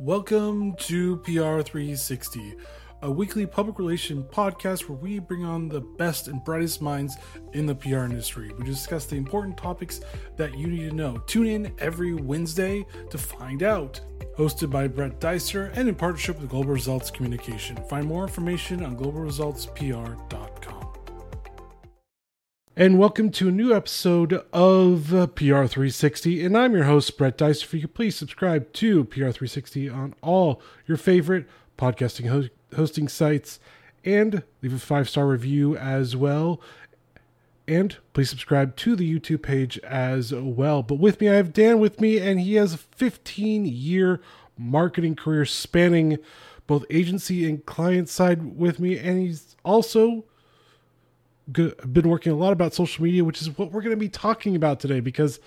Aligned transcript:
Welcome 0.00 0.74
to 0.76 1.16
PR 1.16 1.60
360, 1.60 2.54
a 3.02 3.10
weekly 3.10 3.46
public 3.46 3.80
relation 3.80 4.22
podcast 4.22 4.88
where 4.88 4.96
we 4.96 5.18
bring 5.18 5.44
on 5.44 5.68
the 5.68 5.80
best 5.80 6.28
and 6.28 6.44
brightest 6.44 6.80
minds 6.80 7.16
in 7.52 7.66
the 7.66 7.74
PR 7.74 8.04
industry. 8.04 8.52
We 8.56 8.64
discuss 8.64 9.06
the 9.06 9.16
important 9.16 9.56
topics 9.56 10.00
that 10.36 10.56
you 10.56 10.68
need 10.68 10.88
to 10.90 10.94
know. 10.94 11.18
Tune 11.26 11.48
in 11.48 11.72
every 11.80 12.14
Wednesday 12.14 12.86
to 13.10 13.18
find 13.18 13.64
out. 13.64 14.00
Hosted 14.36 14.70
by 14.70 14.86
Brett 14.86 15.18
Dicer 15.18 15.72
and 15.74 15.88
in 15.88 15.96
partnership 15.96 16.38
with 16.38 16.50
Global 16.50 16.70
Results 16.70 17.10
Communication. 17.10 17.76
Find 17.88 18.06
more 18.06 18.22
information 18.22 18.84
on 18.84 18.96
globalresultspr.com. 18.96 20.77
And 22.78 22.96
welcome 22.96 23.32
to 23.32 23.48
a 23.48 23.50
new 23.50 23.74
episode 23.74 24.34
of 24.52 25.12
uh, 25.12 25.26
PR360. 25.26 26.46
And 26.46 26.56
I'm 26.56 26.74
your 26.74 26.84
host, 26.84 27.18
Brett 27.18 27.36
Dice. 27.36 27.64
If 27.64 27.74
you 27.74 27.80
could 27.80 27.94
please 27.94 28.14
subscribe 28.14 28.72
to 28.74 29.04
PR360 29.06 29.92
on 29.92 30.14
all 30.22 30.62
your 30.86 30.96
favorite 30.96 31.48
podcasting 31.76 32.28
ho- 32.28 32.48
hosting 32.76 33.08
sites 33.08 33.58
and 34.04 34.44
leave 34.62 34.72
a 34.72 34.78
five 34.78 35.08
star 35.08 35.26
review 35.26 35.76
as 35.76 36.14
well. 36.14 36.60
And 37.66 37.96
please 38.12 38.30
subscribe 38.30 38.76
to 38.76 38.94
the 38.94 39.12
YouTube 39.12 39.42
page 39.42 39.80
as 39.80 40.32
well. 40.32 40.84
But 40.84 41.00
with 41.00 41.20
me, 41.20 41.28
I 41.30 41.34
have 41.34 41.52
Dan 41.52 41.80
with 41.80 42.00
me, 42.00 42.18
and 42.18 42.38
he 42.38 42.54
has 42.54 42.74
a 42.74 42.78
15 42.78 43.66
year 43.66 44.20
marketing 44.56 45.16
career 45.16 45.44
spanning 45.46 46.18
both 46.68 46.84
agency 46.90 47.44
and 47.48 47.66
client 47.66 48.08
side 48.08 48.56
with 48.56 48.78
me. 48.78 48.96
And 48.96 49.18
he's 49.18 49.56
also 49.64 50.26
been 51.52 52.08
working 52.08 52.32
a 52.32 52.36
lot 52.36 52.52
about 52.52 52.74
social 52.74 53.04
media, 53.04 53.24
which 53.24 53.40
is 53.40 53.56
what 53.56 53.72
we're 53.72 53.82
going 53.82 53.94
to 53.94 53.96
be 53.96 54.08
talking 54.08 54.54
about 54.54 54.80
today 54.80 55.00
because 55.00 55.40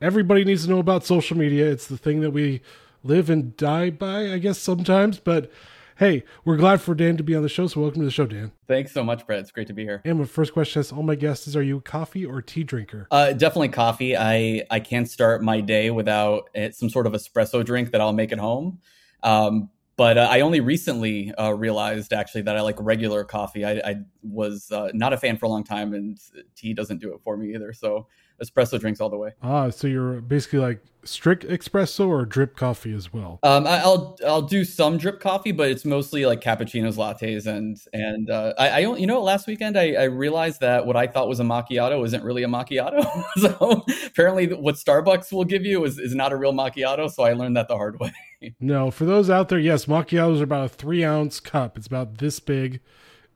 everybody 0.00 0.44
needs 0.44 0.64
to 0.64 0.70
know 0.70 0.78
about 0.78 1.04
social 1.04 1.36
media. 1.36 1.70
It's 1.70 1.86
the 1.86 1.96
thing 1.96 2.20
that 2.20 2.30
we 2.30 2.60
live 3.02 3.30
and 3.30 3.56
die 3.56 3.90
by, 3.90 4.32
I 4.32 4.38
guess, 4.38 4.58
sometimes. 4.58 5.18
But 5.18 5.50
hey, 5.96 6.24
we're 6.44 6.56
glad 6.56 6.80
for 6.80 6.94
Dan 6.94 7.16
to 7.16 7.22
be 7.22 7.36
on 7.36 7.42
the 7.42 7.48
show. 7.48 7.66
So 7.66 7.80
welcome 7.80 8.00
to 8.00 8.04
the 8.04 8.10
show, 8.10 8.26
Dan. 8.26 8.50
Thanks 8.66 8.92
so 8.92 9.04
much, 9.04 9.26
Brett. 9.26 9.40
It's 9.40 9.52
great 9.52 9.68
to 9.68 9.72
be 9.72 9.84
here. 9.84 10.02
And 10.04 10.18
my 10.18 10.24
first 10.24 10.52
question 10.52 10.80
is 10.80 10.90
all 10.90 11.02
my 11.02 11.14
guests 11.14 11.46
is 11.46 11.54
are 11.56 11.62
you 11.62 11.78
a 11.78 11.82
coffee 11.82 12.26
or 12.26 12.42
tea 12.42 12.64
drinker? 12.64 13.06
Uh, 13.10 13.32
definitely 13.32 13.68
coffee. 13.68 14.16
I, 14.16 14.64
I 14.70 14.80
can't 14.80 15.08
start 15.08 15.42
my 15.42 15.60
day 15.60 15.90
without 15.90 16.50
eh, 16.54 16.70
some 16.72 16.90
sort 16.90 17.06
of 17.06 17.12
espresso 17.12 17.64
drink 17.64 17.92
that 17.92 18.00
I'll 18.00 18.12
make 18.12 18.32
at 18.32 18.38
home. 18.38 18.80
Um, 19.22 19.70
but 19.96 20.18
uh, 20.18 20.28
I 20.30 20.40
only 20.40 20.60
recently 20.60 21.32
uh, 21.34 21.52
realized 21.52 22.12
actually 22.12 22.42
that 22.42 22.56
I 22.56 22.60
like 22.60 22.76
regular 22.78 23.24
coffee. 23.24 23.64
I, 23.64 23.72
I 23.72 23.96
was 24.22 24.70
uh, 24.72 24.90
not 24.94 25.12
a 25.12 25.16
fan 25.16 25.36
for 25.36 25.46
a 25.46 25.48
long 25.48 25.64
time, 25.64 25.94
and 25.94 26.18
tea 26.56 26.74
doesn't 26.74 27.00
do 27.00 27.12
it 27.14 27.20
for 27.22 27.36
me 27.36 27.54
either. 27.54 27.72
So 27.72 28.08
espresso 28.42 28.78
drinks 28.78 29.00
all 29.00 29.10
the 29.10 29.16
way. 29.16 29.32
Ah, 29.42 29.70
so 29.70 29.86
you're 29.86 30.20
basically 30.20 30.58
like 30.58 30.80
strict 31.04 31.44
espresso 31.44 32.08
or 32.08 32.24
drip 32.24 32.56
coffee 32.56 32.94
as 32.94 33.12
well. 33.12 33.38
Um, 33.42 33.66
I, 33.66 33.84
will 33.84 34.18
I'll 34.26 34.42
do 34.42 34.64
some 34.64 34.96
drip 34.98 35.20
coffee, 35.20 35.52
but 35.52 35.70
it's 35.70 35.84
mostly 35.84 36.26
like 36.26 36.40
cappuccinos, 36.40 36.96
lattes, 36.96 37.46
and 37.46 37.76
and 37.92 38.30
uh, 38.30 38.54
I, 38.58 38.68
I 38.68 38.78
you 38.80 39.06
know 39.06 39.22
last 39.22 39.46
weekend 39.46 39.78
I, 39.78 39.92
I 39.92 40.04
realized 40.04 40.60
that 40.60 40.86
what 40.86 40.96
I 40.96 41.06
thought 41.06 41.28
was 41.28 41.40
a 41.40 41.44
macchiato 41.44 42.04
isn't 42.04 42.24
really 42.24 42.42
a 42.42 42.48
macchiato. 42.48 43.04
so 43.36 43.84
apparently, 44.06 44.52
what 44.52 44.76
Starbucks 44.76 45.32
will 45.32 45.44
give 45.44 45.64
you 45.64 45.84
is 45.84 45.98
is 45.98 46.14
not 46.14 46.32
a 46.32 46.36
real 46.36 46.52
macchiato. 46.52 47.10
So 47.10 47.22
I 47.22 47.32
learned 47.32 47.56
that 47.56 47.68
the 47.68 47.76
hard 47.76 47.98
way. 48.00 48.12
no, 48.60 48.90
for 48.90 49.04
those 49.04 49.30
out 49.30 49.48
there, 49.48 49.58
yes, 49.58 49.86
macchiatos 49.86 50.40
are 50.40 50.44
about 50.44 50.66
a 50.66 50.68
three 50.68 51.04
ounce 51.04 51.40
cup. 51.40 51.76
It's 51.76 51.86
about 51.86 52.18
this 52.18 52.40
big 52.40 52.80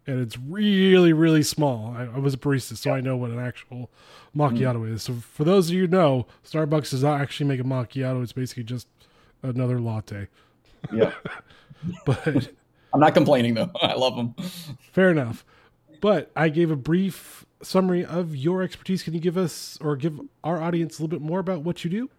and 0.08 0.20
it's 0.20 0.38
really 0.38 1.12
really 1.12 1.42
small. 1.42 1.94
I, 1.96 2.04
I 2.04 2.18
was 2.18 2.34
a 2.34 2.38
barista, 2.38 2.76
so 2.76 2.92
I 2.92 3.00
know 3.00 3.16
what 3.16 3.30
an 3.30 3.38
actual 3.38 3.90
macchiato 4.34 4.80
mm. 4.80 4.94
is. 4.94 5.02
So 5.04 5.14
for 5.14 5.44
those 5.44 5.68
of 5.68 5.74
you 5.74 5.82
who 5.82 5.88
know, 5.88 6.26
Starbucks 6.44 6.90
does 6.90 7.02
not 7.02 7.20
actually 7.20 7.46
make 7.46 7.60
a 7.60 7.64
macchiato. 7.64 8.22
It's 8.22 8.32
basically 8.32 8.64
just 8.64 8.88
another 9.42 9.78
latte. 9.78 10.28
Yeah, 10.92 11.12
but 12.06 12.26
I'm 12.92 13.00
not 13.00 13.14
complaining 13.14 13.54
though. 13.54 13.70
I 13.82 13.94
love 13.94 14.16
them. 14.16 14.34
Fair 14.92 15.10
enough. 15.10 15.44
But 16.00 16.30
I 16.34 16.48
gave 16.48 16.70
a 16.70 16.76
brief 16.76 17.44
summary 17.62 18.04
of 18.04 18.34
your 18.34 18.62
expertise. 18.62 19.02
Can 19.02 19.14
you 19.14 19.20
give 19.20 19.36
us 19.36 19.78
or 19.80 19.96
give 19.96 20.20
our 20.44 20.62
audience 20.62 20.98
a 20.98 21.02
little 21.02 21.18
bit 21.18 21.24
more 21.24 21.40
about 21.40 21.62
what 21.62 21.84
you 21.84 21.90
do? 21.90 22.10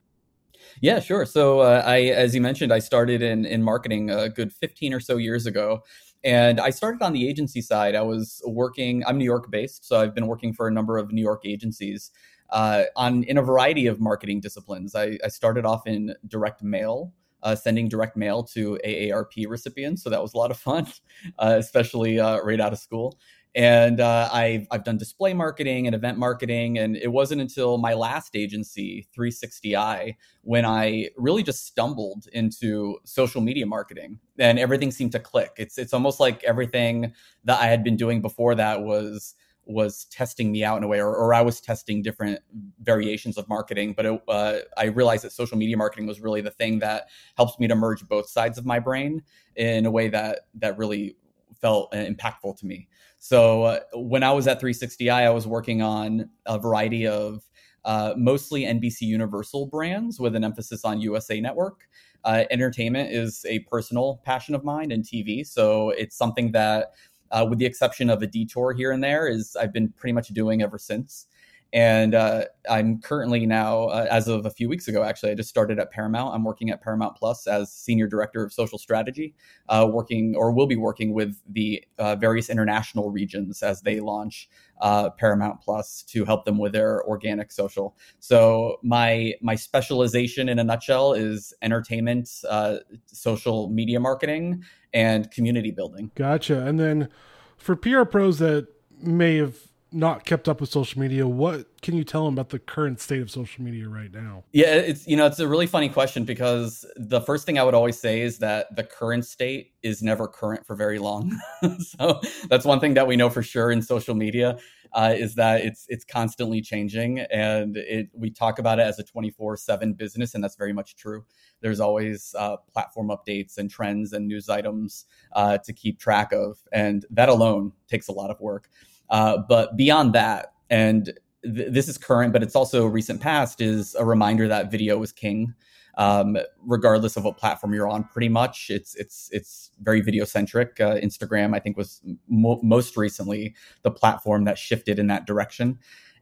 Yeah, 0.81 0.99
sure. 0.99 1.25
So 1.25 1.61
uh, 1.61 1.81
I, 1.85 2.01
as 2.01 2.35
you 2.35 2.41
mentioned, 2.41 2.71
I 2.71 2.79
started 2.79 3.21
in 3.21 3.45
in 3.45 3.63
marketing 3.63 4.11
a 4.11 4.29
good 4.29 4.53
15 4.53 4.93
or 4.93 4.99
so 4.99 5.17
years 5.17 5.45
ago. 5.45 5.83
And 6.23 6.59
I 6.59 6.69
started 6.69 7.01
on 7.01 7.13
the 7.13 7.27
agency 7.27 7.61
side. 7.61 7.95
I 7.95 8.01
was 8.01 8.41
working, 8.45 9.03
I'm 9.05 9.17
New 9.17 9.25
York 9.25 9.49
based, 9.49 9.85
so 9.85 9.99
I've 10.01 10.13
been 10.13 10.27
working 10.27 10.53
for 10.53 10.67
a 10.67 10.71
number 10.71 10.97
of 10.97 11.11
New 11.11 11.21
York 11.21 11.41
agencies 11.45 12.11
uh, 12.49 12.83
on 12.95 13.23
in 13.23 13.37
a 13.37 13.41
variety 13.41 13.87
of 13.87 13.99
marketing 13.99 14.41
disciplines. 14.41 14.95
I, 14.95 15.17
I 15.23 15.29
started 15.29 15.65
off 15.65 15.87
in 15.87 16.15
direct 16.27 16.63
mail. 16.63 17.13
Uh, 17.41 17.55
sending 17.55 17.87
direct 17.87 18.17
mail 18.17 18.43
to 18.43 18.77
AARP 18.85 19.47
recipients. 19.47 20.03
So 20.03 20.09
that 20.09 20.21
was 20.21 20.33
a 20.33 20.37
lot 20.37 20.51
of 20.51 20.57
fun, 20.57 20.87
uh, 21.39 21.55
especially 21.57 22.19
uh, 22.19 22.41
right 22.41 22.59
out 22.59 22.73
of 22.73 22.79
school 22.79 23.17
and 23.55 23.99
uh, 23.99 24.29
I've 24.31 24.67
I've 24.71 24.83
done 24.83 24.97
display 24.97 25.33
marketing 25.33 25.87
and 25.87 25.95
event 25.95 26.17
marketing, 26.17 26.77
and 26.77 26.95
it 26.95 27.11
wasn't 27.11 27.41
until 27.41 27.77
my 27.77 27.93
last 27.93 28.35
agency, 28.35 29.07
360i, 29.17 30.15
when 30.43 30.65
I 30.65 31.09
really 31.17 31.43
just 31.43 31.65
stumbled 31.65 32.27
into 32.31 32.97
social 33.05 33.41
media 33.41 33.65
marketing, 33.65 34.19
and 34.37 34.59
everything 34.59 34.91
seemed 34.91 35.13
to 35.13 35.19
click. 35.19 35.51
It's 35.57 35.77
it's 35.77 35.93
almost 35.93 36.19
like 36.19 36.43
everything 36.43 37.13
that 37.45 37.59
I 37.59 37.65
had 37.65 37.83
been 37.83 37.97
doing 37.97 38.21
before 38.21 38.55
that 38.55 38.81
was 38.81 39.35
was 39.69 40.05
testing 40.05 40.51
me 40.51 40.63
out 40.63 40.77
in 40.77 40.83
a 40.83 40.87
way, 40.87 40.99
or, 40.99 41.15
or 41.15 41.33
I 41.33 41.41
was 41.41 41.61
testing 41.61 42.01
different 42.01 42.39
variations 42.81 43.37
of 43.37 43.47
marketing. 43.47 43.93
But 43.93 44.05
it, 44.07 44.21
uh, 44.27 44.57
I 44.77 44.85
realized 44.85 45.23
that 45.23 45.31
social 45.31 45.57
media 45.57 45.77
marketing 45.77 46.07
was 46.07 46.19
really 46.19 46.41
the 46.41 46.49
thing 46.49 46.79
that 46.79 47.07
helps 47.37 47.59
me 47.59 47.67
to 47.67 47.75
merge 47.75 48.07
both 48.07 48.29
sides 48.29 48.57
of 48.57 48.65
my 48.65 48.79
brain 48.79 49.21
in 49.55 49.85
a 49.85 49.91
way 49.91 50.09
that 50.09 50.41
that 50.55 50.77
really 50.77 51.15
felt 51.61 51.91
impactful 51.93 52.57
to 52.59 52.65
me. 52.65 52.87
So 53.19 53.63
uh, 53.63 53.79
when 53.93 54.23
I 54.23 54.31
was 54.31 54.47
at 54.47 54.61
360i, 54.61 55.11
I 55.11 55.29
was 55.29 55.45
working 55.45 55.81
on 55.81 56.29
a 56.45 56.57
variety 56.57 57.05
of 57.05 57.43
uh, 57.85 58.13
mostly 58.17 58.63
NBC 58.63 59.01
Universal 59.01 59.67
brands 59.67 60.19
with 60.19 60.35
an 60.35 60.43
emphasis 60.43 60.85
on 60.85 61.01
USA 61.01 61.39
Network. 61.39 61.87
Uh, 62.23 62.43
entertainment 62.51 63.11
is 63.11 63.45
a 63.47 63.59
personal 63.59 64.21
passion 64.25 64.55
of 64.55 64.63
mine 64.63 64.91
and 64.91 65.03
TV, 65.03 65.45
so 65.45 65.89
it's 65.91 66.17
something 66.17 66.51
that, 66.51 66.91
uh, 67.31 67.45
with 67.49 67.59
the 67.59 67.65
exception 67.65 68.09
of 68.09 68.21
a 68.21 68.27
detour 68.27 68.73
here 68.73 68.91
and 68.91 69.03
there, 69.03 69.27
is 69.27 69.55
I've 69.55 69.71
been 69.71 69.89
pretty 69.89 70.13
much 70.13 70.29
doing 70.29 70.61
ever 70.61 70.77
since. 70.77 71.27
And 71.71 72.15
uh, 72.15 72.45
I'm 72.67 72.99
currently 72.99 73.45
now, 73.45 73.85
uh, 73.85 74.07
as 74.09 74.27
of 74.27 74.45
a 74.45 74.49
few 74.49 74.67
weeks 74.67 74.87
ago, 74.87 75.03
actually, 75.03 75.31
I 75.31 75.35
just 75.35 75.49
started 75.49 75.77
at 75.79 75.91
Paramount. 75.91 76.33
I'm 76.33 76.43
working 76.43 76.71
at 76.71 76.81
Paramount 76.81 77.15
Plus 77.15 77.45
as 77.45 77.71
senior 77.71 78.07
director 78.07 78.43
of 78.43 78.51
social 78.51 78.79
strategy, 78.79 79.35
uh, 79.67 79.87
working 79.91 80.35
or 80.35 80.51
will 80.51 80.65
be 80.65 80.75
working 80.75 81.13
with 81.13 81.37
the 81.47 81.83
uh, 81.99 82.15
various 82.15 82.49
international 82.49 83.11
regions 83.11 83.61
as 83.61 83.81
they 83.81 83.99
launch 83.99 84.49
uh, 84.81 85.11
Paramount 85.11 85.61
Plus 85.61 86.03
to 86.03 86.25
help 86.25 86.45
them 86.45 86.57
with 86.57 86.73
their 86.73 87.03
organic 87.03 87.51
social. 87.51 87.95
So 88.19 88.79
my 88.81 89.33
my 89.41 89.53
specialization 89.55 90.49
in 90.49 90.57
a 90.57 90.63
nutshell 90.63 91.13
is 91.13 91.53
entertainment, 91.61 92.29
uh, 92.49 92.77
social 93.05 93.69
media 93.69 93.99
marketing, 93.99 94.63
and 94.91 95.29
community 95.29 95.69
building. 95.69 96.09
Gotcha. 96.15 96.65
And 96.65 96.79
then 96.79 97.09
for 97.57 97.75
PR 97.75 98.05
pros 98.05 98.39
that 98.39 98.67
may 99.01 99.37
have 99.37 99.68
not 99.91 100.25
kept 100.25 100.47
up 100.47 100.61
with 100.61 100.69
social 100.69 101.01
media, 101.01 101.27
what 101.27 101.67
can 101.81 101.95
you 101.95 102.03
tell 102.03 102.25
them 102.25 102.35
about 102.35 102.49
the 102.49 102.59
current 102.59 102.99
state 102.99 103.21
of 103.21 103.31
social 103.31 103.63
media 103.63 103.87
right 103.87 104.11
now? 104.11 104.43
Yeah, 104.51 104.75
it's 104.75 105.07
you 105.07 105.15
know 105.15 105.25
it's 105.25 105.39
a 105.39 105.47
really 105.47 105.67
funny 105.67 105.89
question 105.89 106.25
because 106.25 106.85
the 106.95 107.21
first 107.21 107.45
thing 107.45 107.57
I 107.57 107.63
would 107.63 107.73
always 107.73 107.99
say 107.99 108.21
is 108.21 108.39
that 108.39 108.75
the 108.75 108.83
current 108.83 109.25
state 109.25 109.73
is 109.81 110.01
never 110.01 110.27
current 110.27 110.65
for 110.65 110.75
very 110.75 110.99
long. 110.99 111.39
so 111.79 112.19
that's 112.49 112.65
one 112.65 112.79
thing 112.79 112.93
that 112.95 113.07
we 113.07 113.15
know 113.15 113.29
for 113.29 113.43
sure 113.43 113.71
in 113.71 113.81
social 113.81 114.15
media 114.15 114.57
uh, 114.93 115.13
is 115.15 115.35
that 115.35 115.61
it's 115.61 115.85
it's 115.89 116.05
constantly 116.05 116.61
changing, 116.61 117.19
and 117.19 117.77
it 117.77 118.09
we 118.13 118.29
talk 118.29 118.59
about 118.59 118.79
it 118.79 118.83
as 118.83 118.99
a 118.99 119.03
twenty 119.03 119.29
four 119.29 119.57
seven 119.57 119.93
business, 119.93 120.33
and 120.33 120.43
that's 120.43 120.55
very 120.55 120.73
much 120.73 120.95
true. 120.95 121.25
There's 121.61 121.79
always 121.79 122.35
uh, 122.37 122.57
platform 122.71 123.09
updates 123.09 123.57
and 123.57 123.69
trends 123.69 124.13
and 124.13 124.27
news 124.27 124.49
items 124.49 125.05
uh, 125.33 125.57
to 125.59 125.73
keep 125.73 125.99
track 125.99 126.31
of, 126.31 126.57
and 126.71 127.05
that 127.11 127.29
alone 127.29 127.73
takes 127.87 128.07
a 128.07 128.11
lot 128.11 128.29
of 128.29 128.39
work. 128.39 128.69
Uh, 129.09 129.37
but 129.47 129.75
beyond 129.75 130.13
that, 130.13 130.53
and 130.69 131.13
th- 131.43 131.71
this 131.71 131.87
is 131.87 131.97
current, 131.97 132.33
but 132.33 132.43
it's 132.43 132.55
also 132.55 132.85
recent 132.85 133.21
past, 133.21 133.61
is 133.61 133.95
a 133.95 134.05
reminder 134.05 134.47
that 134.47 134.71
video 134.71 135.01
is 135.01 135.11
king. 135.11 135.53
Um, 135.97 136.37
regardless 136.61 137.17
of 137.17 137.25
what 137.25 137.37
platform 137.37 137.73
you're 137.73 137.89
on, 137.89 138.05
pretty 138.05 138.29
much 138.29 138.69
it's 138.69 138.95
it's 138.95 139.27
it's 139.33 139.71
very 139.81 139.99
video 139.99 140.23
centric. 140.23 140.79
Uh, 140.79 140.95
Instagram, 140.95 141.53
I 141.53 141.59
think, 141.59 141.75
was 141.75 142.01
mo- 142.29 142.61
most 142.63 142.95
recently 142.95 143.53
the 143.81 143.91
platform 143.91 144.45
that 144.45 144.57
shifted 144.57 144.97
in 144.97 145.07
that 145.07 145.27
direction. 145.27 145.77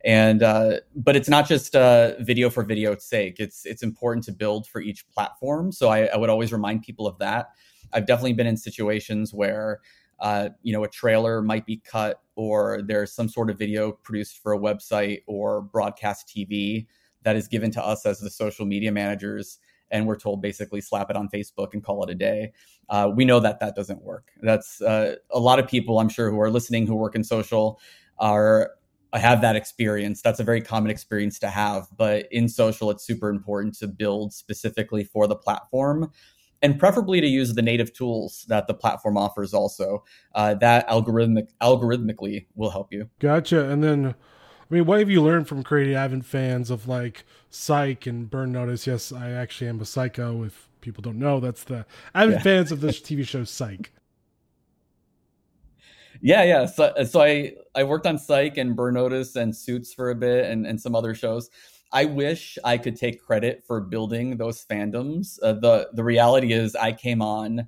And 0.06 0.44
uh, 0.44 0.80
but 0.96 1.16
it's 1.16 1.30
not 1.30 1.48
just 1.48 1.76
uh, 1.76 2.14
video 2.20 2.50
for 2.50 2.64
video's 2.64 3.04
sake. 3.04 3.38
It's 3.40 3.66
it's 3.66 3.84
important 3.84 4.26
to 4.26 4.32
build 4.32 4.68
for 4.68 4.80
each 4.82 5.08
platform. 5.10 5.72
So 5.72 5.90
I, 5.90 6.06
I 6.06 6.18
would 6.18 6.30
always 6.30 6.52
remind 6.54 6.84
people 6.84 7.08
of 7.08 7.18
that. 7.20 7.50
I've 7.94 8.06
definitely 8.06 8.34
been 8.34 8.48
in 8.48 8.58
situations 8.58 9.34
where 9.34 9.80
uh, 10.20 10.50
you 10.64 10.74
know, 10.74 10.84
a 10.84 10.88
trailer 10.88 11.42
might 11.42 11.66
be 11.66 11.78
cut 11.78 12.22
or 12.36 12.82
there's 12.82 13.14
some 13.14 13.30
sort 13.30 13.50
of 13.50 13.58
video 13.58 13.92
produced 13.92 14.40
for 14.42 14.54
a 14.54 14.60
website 14.60 15.22
or 15.28 15.62
broadcast 15.62 16.28
TV 16.28 16.88
that 17.24 17.36
is 17.36 17.48
given 17.48 17.72
to 17.72 17.86
us 17.86 18.06
as 18.06 18.20
the 18.20 18.30
social 18.30 18.66
media 18.66 18.92
managers. 18.92 19.60
and 19.90 20.06
we're 20.06 20.18
told 20.18 20.42
basically 20.42 20.82
slap 20.82 21.10
it 21.10 21.16
on 21.16 21.30
Facebook 21.30 21.74
and 21.74 21.82
call 21.82 22.04
it 22.04 22.10
a 22.10 22.16
day. 22.16 22.52
Uh, 22.90 23.10
we 23.16 23.24
know 23.24 23.40
that 23.40 23.60
that 23.62 23.74
doesn't 23.74 24.02
work. 24.02 24.32
That's 24.42 24.82
uh, 24.82 25.16
a 25.32 25.40
lot 25.40 25.60
of 25.60 25.68
people 25.68 26.00
I'm 26.00 26.10
sure 26.10 26.30
who 26.30 26.42
are 26.42 26.52
listening 26.52 26.86
who 26.88 26.96
work 26.96 27.16
in 27.16 27.24
social 27.24 27.80
are 28.18 28.72
have 29.14 29.42
that 29.42 29.56
experience. 29.56 30.22
That's 30.22 30.40
a 30.40 30.44
very 30.44 30.62
common 30.62 30.92
experience 30.92 31.40
to 31.40 31.50
have. 31.50 31.88
But 31.96 32.28
in 32.32 32.50
social, 32.50 32.92
it's 32.92 33.06
super 33.06 33.30
important 33.30 33.78
to 33.80 33.88
build 33.88 34.34
specifically 34.34 35.04
for 35.04 35.28
the 35.28 35.36
platform 35.36 36.12
and 36.62 36.80
preferably 36.80 37.22
to 37.22 37.28
use 37.28 37.54
the 37.54 37.62
native 37.62 37.94
tools 37.94 38.46
that 38.50 38.68
the 38.68 38.74
platform 38.74 39.18
offers 39.18 39.54
also. 39.54 40.04
Uh, 40.36 40.56
that 40.56 40.88
algorithmic 40.90 41.48
algorithmically 41.62 42.48
will 42.56 42.70
help 42.70 42.92
you. 42.92 43.10
Gotcha. 43.20 43.70
And 43.70 43.84
then 43.84 44.16
I 44.70 44.74
mean, 44.74 44.86
what 44.86 45.00
have 45.00 45.10
you 45.10 45.22
learned 45.22 45.48
from 45.48 45.64
creating 45.64 45.96
avid 45.96 46.26
fans 46.26 46.70
of 46.70 46.88
like 46.88 47.24
Psych 47.50 48.06
and 48.06 48.30
Burn 48.30 48.52
Notice? 48.52 48.86
Yes, 48.86 49.12
I 49.14 49.32
actually 49.32 49.70
am 49.70 49.80
a 49.80 49.86
psycho. 49.86 50.44
If 50.44 50.68
people 50.82 51.02
don't 51.02 51.20
know, 51.20 51.40
that's 51.40 51.64
the 51.64 51.86
avid 52.14 52.36
yeah. 52.36 52.42
fans 52.42 52.72
of 52.72 52.82
this 52.82 53.00
TV 53.00 53.26
show 53.26 53.46
Psych. 53.46 53.92
Yeah, 56.22 56.44
yeah. 56.44 56.66
So, 56.66 56.94
so 57.04 57.22
I 57.22 57.54
I 57.76 57.84
worked 57.84 58.06
on 58.08 58.18
Psych 58.18 58.58
and 58.58 58.76
Burn 58.76 58.96
Notice 58.96 59.36
and 59.36 59.56
Suits 59.56 59.94
for 59.94 60.10
a 60.10 60.16
bit 60.16 60.46
and 60.46 60.66
and 60.66 60.80
some 60.80 60.96
other 60.96 61.14
shows. 61.14 61.50
I 61.92 62.06
wish 62.06 62.58
I 62.64 62.78
could 62.78 62.96
take 62.98 63.22
credit 63.24 63.64
for 63.66 63.80
building 63.80 64.38
those 64.38 64.66
fandoms. 64.66 65.40
Uh, 65.42 65.54
the 65.54 65.90
the 65.94 66.04
reality 66.04 66.54
is, 66.54 66.76
I 66.76 66.92
came 66.94 67.22
on 67.22 67.68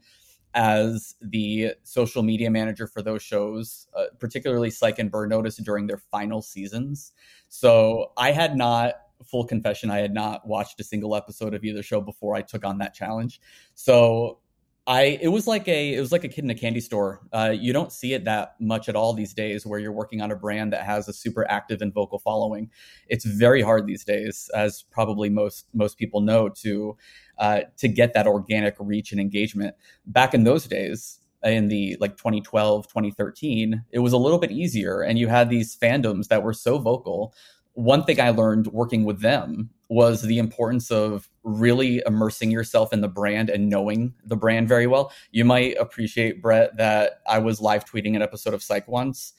as 0.56 1.16
the 1.22 1.74
social 1.84 2.24
media 2.24 2.50
manager 2.50 2.88
for 2.88 3.01
those 3.04 3.22
shows, 3.22 3.88
uh, 3.96 4.06
particularly 4.19 4.72
Psych 4.72 4.98
and 5.00 5.12
Burn 5.12 5.30
Notice 5.30 5.57
during 5.57 5.86
their 5.88 6.00
final 6.00 6.42
seasons. 6.42 7.12
So 7.50 8.12
I 8.18 8.31
had 8.31 8.56
not, 8.57 8.96
full 9.24 9.46
confession, 9.46 9.92
I 9.92 10.00
had 10.00 10.13
not 10.13 10.48
watched 10.48 10.80
a 10.80 10.84
single 10.84 11.16
episode 11.16 11.54
of 11.54 11.63
either 11.63 11.84
show 11.84 12.01
before 12.01 12.36
I 12.36 12.42
took 12.42 12.66
on 12.66 12.80
that 12.80 12.96
challenge. 12.96 13.40
So 13.75 14.40
I 14.89 15.19
it 15.21 15.27
was 15.27 15.45
like 15.45 15.68
a 15.68 15.94
it 15.94 16.00
was 16.00 16.12
like 16.12 16.24
a 16.24 16.27
kid 16.27 16.44
in 16.44 16.50
a 16.50 16.56
candy 16.56 16.81
store. 16.81 17.21
Uh, 17.31 17.53
you 17.56 17.71
don't 17.74 17.91
see 17.91 18.13
it 18.15 18.25
that 18.25 18.56
much 18.59 18.89
at 18.89 18.95
all 18.95 19.13
these 19.13 19.36
days, 19.36 19.63
where 19.63 19.80
you're 19.80 19.91
working 19.91 20.19
on 20.19 20.31
a 20.31 20.36
brand 20.36 20.74
that 20.74 20.83
has 20.83 21.07
a 21.07 21.13
super 21.13 21.45
active 21.47 21.83
and 21.83 21.94
vocal 21.94 22.18
following. 22.18 22.71
It's 23.07 23.24
very 23.24 23.62
hard 23.62 23.86
these 23.86 24.03
days, 24.03 24.50
as 24.56 24.81
probably 24.89 25.30
most 25.30 25.68
most 25.75 26.00
people 26.00 26.21
know, 26.21 26.50
to 26.63 26.97
uh, 27.38 27.62
to 27.77 27.88
get 27.88 28.15
that 28.15 28.25
organic 28.25 28.77
reach 28.80 29.12
and 29.12 29.21
engagement. 29.21 29.75
Back 30.07 30.33
in 30.33 30.44
those 30.44 30.65
days, 30.65 31.19
in 31.44 31.68
the 31.68 31.95
like 32.00 32.18
2012 32.18 32.88
2013 32.88 33.86
it 33.91 34.00
was 34.00 34.12
a 34.12 34.18
little 34.18 34.39
bit 34.39 34.51
easier 34.51 35.01
and 35.01 35.18
you 35.18 35.30
had 35.30 35.50
these 35.50 35.77
fandoms 35.77 36.27
that 36.27 36.44
were 36.44 36.51
so 36.51 36.77
vocal 36.77 37.33
one 37.80 38.04
thing 38.04 38.20
i 38.20 38.30
learned 38.30 38.68
working 38.68 39.04
with 39.06 39.22
them 39.22 39.70
was 39.90 40.22
the 40.22 40.38
importance 40.38 40.92
of 40.92 41.28
really 41.44 42.02
immersing 42.06 42.52
yourself 42.52 42.94
in 42.94 43.02
the 43.02 43.08
brand 43.08 43.50
and 43.50 43.70
knowing 43.70 44.14
the 44.24 44.36
brand 44.36 44.68
very 44.68 44.86
well. 44.86 45.12
You 45.31 45.46
might 45.46 45.76
appreciate, 45.80 46.44
Brett, 46.44 46.78
that 46.78 47.22
I 47.28 47.40
was 47.40 47.60
live 47.60 47.86
tweeting 47.86 48.16
an 48.16 48.22
episode 48.22 48.54
of 48.54 48.62
Psych 48.62 48.88
once. 48.88 49.34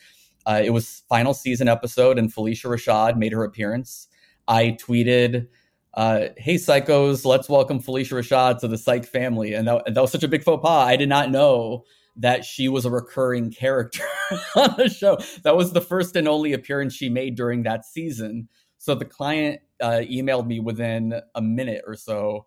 Uh, 0.47 0.61
it 0.65 0.71
was 0.71 1.05
final 1.09 1.35
season 1.35 1.69
episode, 1.69 2.19
and 2.19 2.35
Phylicia 2.35 2.65
Rashad 2.65 3.17
made 3.17 3.33
her 3.33 3.45
appearance. 3.45 4.09
I 4.49 4.77
tweeted, 4.81 5.47
uh, 5.95 6.29
"Hey 6.37 6.57
psychos, 6.57 7.25
let's 7.25 7.49
welcome 7.49 7.81
Phylicia 7.81 8.19
Rashad 8.19 8.59
to 8.61 8.69
the 8.69 8.79
Psych 8.79 9.07
family," 9.07 9.55
and 9.55 9.69
that, 9.69 9.95
that 9.95 10.01
was 10.01 10.11
such 10.11 10.25
a 10.25 10.29
big 10.29 10.43
faux 10.43 10.63
pas. 10.63 10.89
I 10.89 10.97
did 10.97 11.09
not 11.09 11.31
know 11.31 11.85
that 12.17 12.45
she 12.45 12.69
was 12.69 12.85
a 12.85 12.91
recurring 12.91 13.51
character 13.51 14.05
on 14.57 14.75
the 14.77 14.89
show. 14.89 15.19
That 15.43 15.57
was 15.57 15.73
the 15.73 15.81
first 15.81 16.17
and 16.17 16.29
only 16.29 16.53
appearance 16.53 16.95
she 16.95 17.09
made 17.09 17.37
during 17.37 17.63
that 17.63 17.85
season. 17.85 18.49
So 18.79 18.95
the 18.95 19.05
client 19.05 19.61
uh, 19.81 20.03
emailed 20.11 20.47
me 20.47 20.61
within 20.61 21.21
a 21.35 21.43
minute 21.43 21.83
or 21.87 21.95
so, 21.95 22.47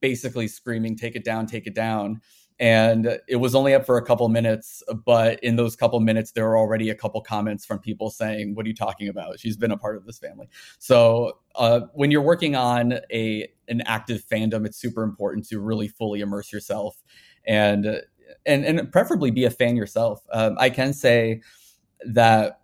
basically 0.00 0.48
screaming, 0.48 0.96
"Take 0.96 1.16
it 1.16 1.24
down! 1.24 1.46
Take 1.46 1.66
it 1.66 1.74
down!" 1.74 2.20
And 2.58 3.18
it 3.26 3.36
was 3.36 3.54
only 3.54 3.72
up 3.72 3.86
for 3.86 3.96
a 3.96 4.04
couple 4.04 4.28
minutes, 4.28 4.82
but 5.06 5.42
in 5.42 5.56
those 5.56 5.76
couple 5.76 5.98
minutes, 6.00 6.32
there 6.32 6.44
were 6.44 6.58
already 6.58 6.90
a 6.90 6.94
couple 6.94 7.22
comments 7.22 7.64
from 7.64 7.78
people 7.78 8.10
saying, 8.10 8.54
"What 8.54 8.66
are 8.66 8.68
you 8.68 8.74
talking 8.74 9.08
about? 9.08 9.38
She's 9.40 9.56
been 9.56 9.70
a 9.70 9.76
part 9.76 9.96
of 9.96 10.04
this 10.06 10.18
family." 10.18 10.48
So 10.78 11.38
uh, 11.54 11.82
when 11.94 12.10
you're 12.10 12.20
working 12.20 12.56
on 12.56 12.94
a 13.12 13.48
an 13.68 13.82
active 13.86 14.24
fandom, 14.24 14.66
it's 14.66 14.76
super 14.76 15.04
important 15.04 15.46
to 15.48 15.60
really 15.60 15.88
fully 15.88 16.20
immerse 16.20 16.52
yourself 16.52 17.02
and 17.46 18.02
and 18.46 18.64
and 18.64 18.90
preferably 18.92 19.30
be 19.30 19.44
a 19.44 19.50
fan 19.50 19.76
yourself. 19.76 20.22
Um, 20.32 20.56
I 20.58 20.70
can 20.70 20.92
say 20.92 21.42
that 22.06 22.60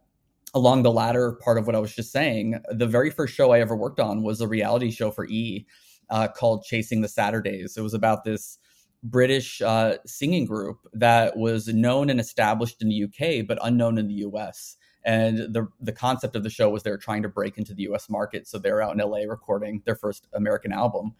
along 0.54 0.82
the 0.82 0.92
latter 0.92 1.32
part 1.32 1.58
of 1.58 1.66
what 1.66 1.76
I 1.76 1.78
was 1.78 1.94
just 1.94 2.12
saying, 2.12 2.58
the 2.70 2.86
very 2.86 3.10
first 3.10 3.34
show 3.34 3.52
I 3.52 3.60
ever 3.60 3.76
worked 3.76 4.00
on 4.00 4.22
was 4.22 4.40
a 4.40 4.48
reality 4.48 4.90
show 4.90 5.10
for 5.10 5.26
E 5.26 5.66
uh, 6.10 6.28
called 6.28 6.64
Chasing 6.64 7.02
the 7.02 7.08
Saturdays. 7.08 7.76
It 7.76 7.82
was 7.82 7.94
about 7.94 8.24
this 8.24 8.58
British 9.02 9.60
uh, 9.60 9.98
singing 10.06 10.46
group 10.46 10.78
that 10.92 11.36
was 11.36 11.68
known 11.68 12.10
and 12.10 12.18
established 12.18 12.80
in 12.80 12.88
the 12.88 13.04
UK, 13.04 13.46
but 13.46 13.58
unknown 13.62 13.98
in 13.98 14.08
the 14.08 14.14
US. 14.14 14.76
And 15.04 15.38
the 15.54 15.68
the 15.80 15.92
concept 15.92 16.34
of 16.34 16.42
the 16.42 16.50
show 16.50 16.68
was 16.68 16.82
they 16.82 16.90
were 16.90 16.96
trying 16.96 17.22
to 17.22 17.28
break 17.28 17.58
into 17.58 17.74
the 17.74 17.82
US 17.84 18.08
market. 18.08 18.48
So 18.48 18.58
they 18.58 18.72
were 18.72 18.82
out 18.82 18.98
in 18.98 18.98
LA 18.98 19.20
recording 19.28 19.82
their 19.84 19.94
first 19.94 20.26
American 20.32 20.72
album. 20.72 21.14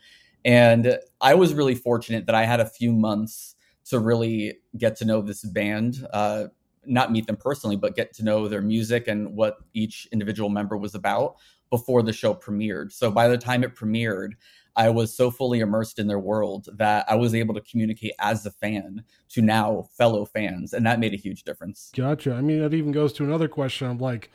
And 0.44 0.98
I 1.20 1.34
was 1.34 1.54
really 1.54 1.74
fortunate 1.74 2.26
that 2.26 2.34
I 2.34 2.44
had 2.44 2.60
a 2.60 2.66
few 2.66 2.92
months 2.92 3.55
to 3.90 3.98
really 3.98 4.58
get 4.78 4.96
to 4.96 5.04
know 5.04 5.20
this 5.20 5.44
band. 5.44 6.06
Uh, 6.12 6.46
not 6.84 7.10
meet 7.10 7.26
them 7.26 7.36
personally, 7.36 7.76
but 7.76 7.96
get 7.96 8.14
to 8.14 8.24
know 8.24 8.46
their 8.48 8.62
music 8.62 9.08
and 9.08 9.34
what 9.34 9.58
each 9.74 10.06
individual 10.12 10.48
member 10.48 10.76
was 10.76 10.94
about 10.94 11.36
before 11.68 12.02
the 12.02 12.12
show 12.12 12.32
premiered. 12.32 12.92
So 12.92 13.10
by 13.10 13.26
the 13.26 13.36
time 13.36 13.64
it 13.64 13.74
premiered, 13.74 14.34
I 14.76 14.90
was 14.90 15.16
so 15.16 15.30
fully 15.30 15.60
immersed 15.60 15.98
in 15.98 16.06
their 16.06 16.18
world 16.18 16.68
that 16.74 17.06
I 17.08 17.16
was 17.16 17.34
able 17.34 17.54
to 17.54 17.60
communicate 17.60 18.12
as 18.20 18.46
a 18.46 18.50
fan 18.50 19.02
to 19.30 19.42
now 19.42 19.88
fellow 19.96 20.24
fans, 20.26 20.74
and 20.74 20.86
that 20.86 21.00
made 21.00 21.14
a 21.14 21.16
huge 21.16 21.44
difference. 21.44 21.90
Gotcha. 21.96 22.34
I 22.34 22.40
mean, 22.40 22.60
that 22.60 22.74
even 22.74 22.92
goes 22.92 23.12
to 23.14 23.24
another 23.24 23.48
question 23.48 23.88
of 23.88 24.00
like, 24.00 24.30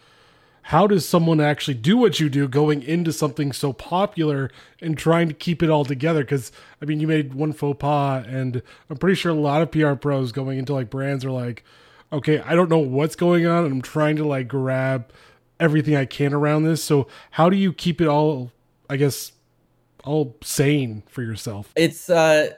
how 0.63 0.87
does 0.87 1.07
someone 1.07 1.41
actually 1.41 1.73
do 1.73 1.97
what 1.97 2.19
you 2.19 2.29
do 2.29 2.47
going 2.47 2.83
into 2.83 3.11
something 3.11 3.51
so 3.51 3.73
popular 3.73 4.51
and 4.79 4.97
trying 4.97 5.27
to 5.27 5.33
keep 5.33 5.63
it 5.63 5.69
all 5.69 5.85
together? 5.85 6.21
Because 6.21 6.51
I 6.81 6.85
mean, 6.85 6.99
you 6.99 7.07
made 7.07 7.33
one 7.33 7.53
faux 7.53 7.77
pas, 7.79 8.25
and 8.27 8.61
I'm 8.89 8.97
pretty 8.97 9.15
sure 9.15 9.31
a 9.31 9.35
lot 9.35 9.61
of 9.61 9.71
PR 9.71 9.93
pros 9.93 10.31
going 10.31 10.59
into 10.59 10.73
like 10.73 10.89
brands 10.89 11.25
are 11.25 11.31
like, 11.31 11.63
okay, 12.11 12.39
I 12.39 12.55
don't 12.55 12.69
know 12.69 12.79
what's 12.79 13.15
going 13.15 13.45
on, 13.45 13.65
and 13.65 13.73
I'm 13.73 13.81
trying 13.81 14.15
to 14.17 14.25
like 14.25 14.47
grab 14.47 15.11
everything 15.59 15.95
I 15.95 16.05
can 16.05 16.33
around 16.33 16.63
this. 16.63 16.83
So 16.83 17.07
how 17.31 17.49
do 17.49 17.57
you 17.57 17.73
keep 17.73 18.01
it 18.01 18.07
all, 18.07 18.51
I 18.89 18.97
guess, 18.97 19.31
all 20.03 20.35
sane 20.43 21.03
for 21.07 21.21
yourself? 21.21 21.71
It's 21.75 22.09
uh, 22.09 22.51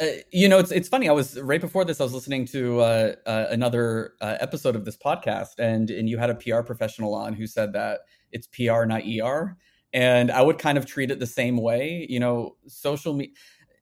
uh 0.00 0.06
you 0.30 0.48
know, 0.48 0.58
it's 0.58 0.70
it's 0.70 0.88
funny. 0.88 1.08
I 1.08 1.12
was 1.12 1.40
right 1.40 1.60
before 1.60 1.84
this. 1.84 2.00
I 2.00 2.04
was 2.04 2.12
listening 2.12 2.46
to 2.46 2.80
uh, 2.80 3.12
uh, 3.26 3.46
another 3.50 4.14
uh, 4.20 4.36
episode 4.40 4.76
of 4.76 4.84
this 4.84 4.96
podcast, 4.96 5.58
and 5.58 5.90
and 5.90 6.08
you 6.08 6.18
had 6.18 6.30
a 6.30 6.34
PR 6.34 6.60
professional 6.60 7.14
on 7.14 7.32
who 7.32 7.46
said 7.46 7.72
that 7.72 8.00
it's 8.32 8.46
PR, 8.48 8.84
not 8.84 9.02
ER, 9.06 9.56
and 9.92 10.30
I 10.30 10.42
would 10.42 10.58
kind 10.58 10.76
of 10.76 10.86
treat 10.86 11.10
it 11.10 11.18
the 11.18 11.26
same 11.26 11.56
way. 11.56 12.06
You 12.08 12.20
know, 12.20 12.56
social 12.66 13.14
media. 13.14 13.34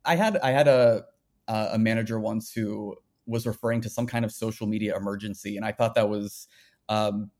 I 0.05 0.17
had 0.17 0.37
I 0.39 0.51
had 0.51 0.69
a 0.69 1.05
a 1.49 1.79
manager 1.79 2.19
once 2.21 2.53
who 2.53 2.97
was 3.27 3.47
referring 3.47 3.81
to 3.83 3.91
some 3.91 4.07
kind 4.07 4.25
of 4.25 4.33
social 4.33 4.67
media 4.67 4.97
emergency, 4.97 5.57
and 5.57 5.65
I 5.65 5.73
thought 5.73 5.95
that 5.97 6.09
was 6.09 6.47
um, 6.89 7.31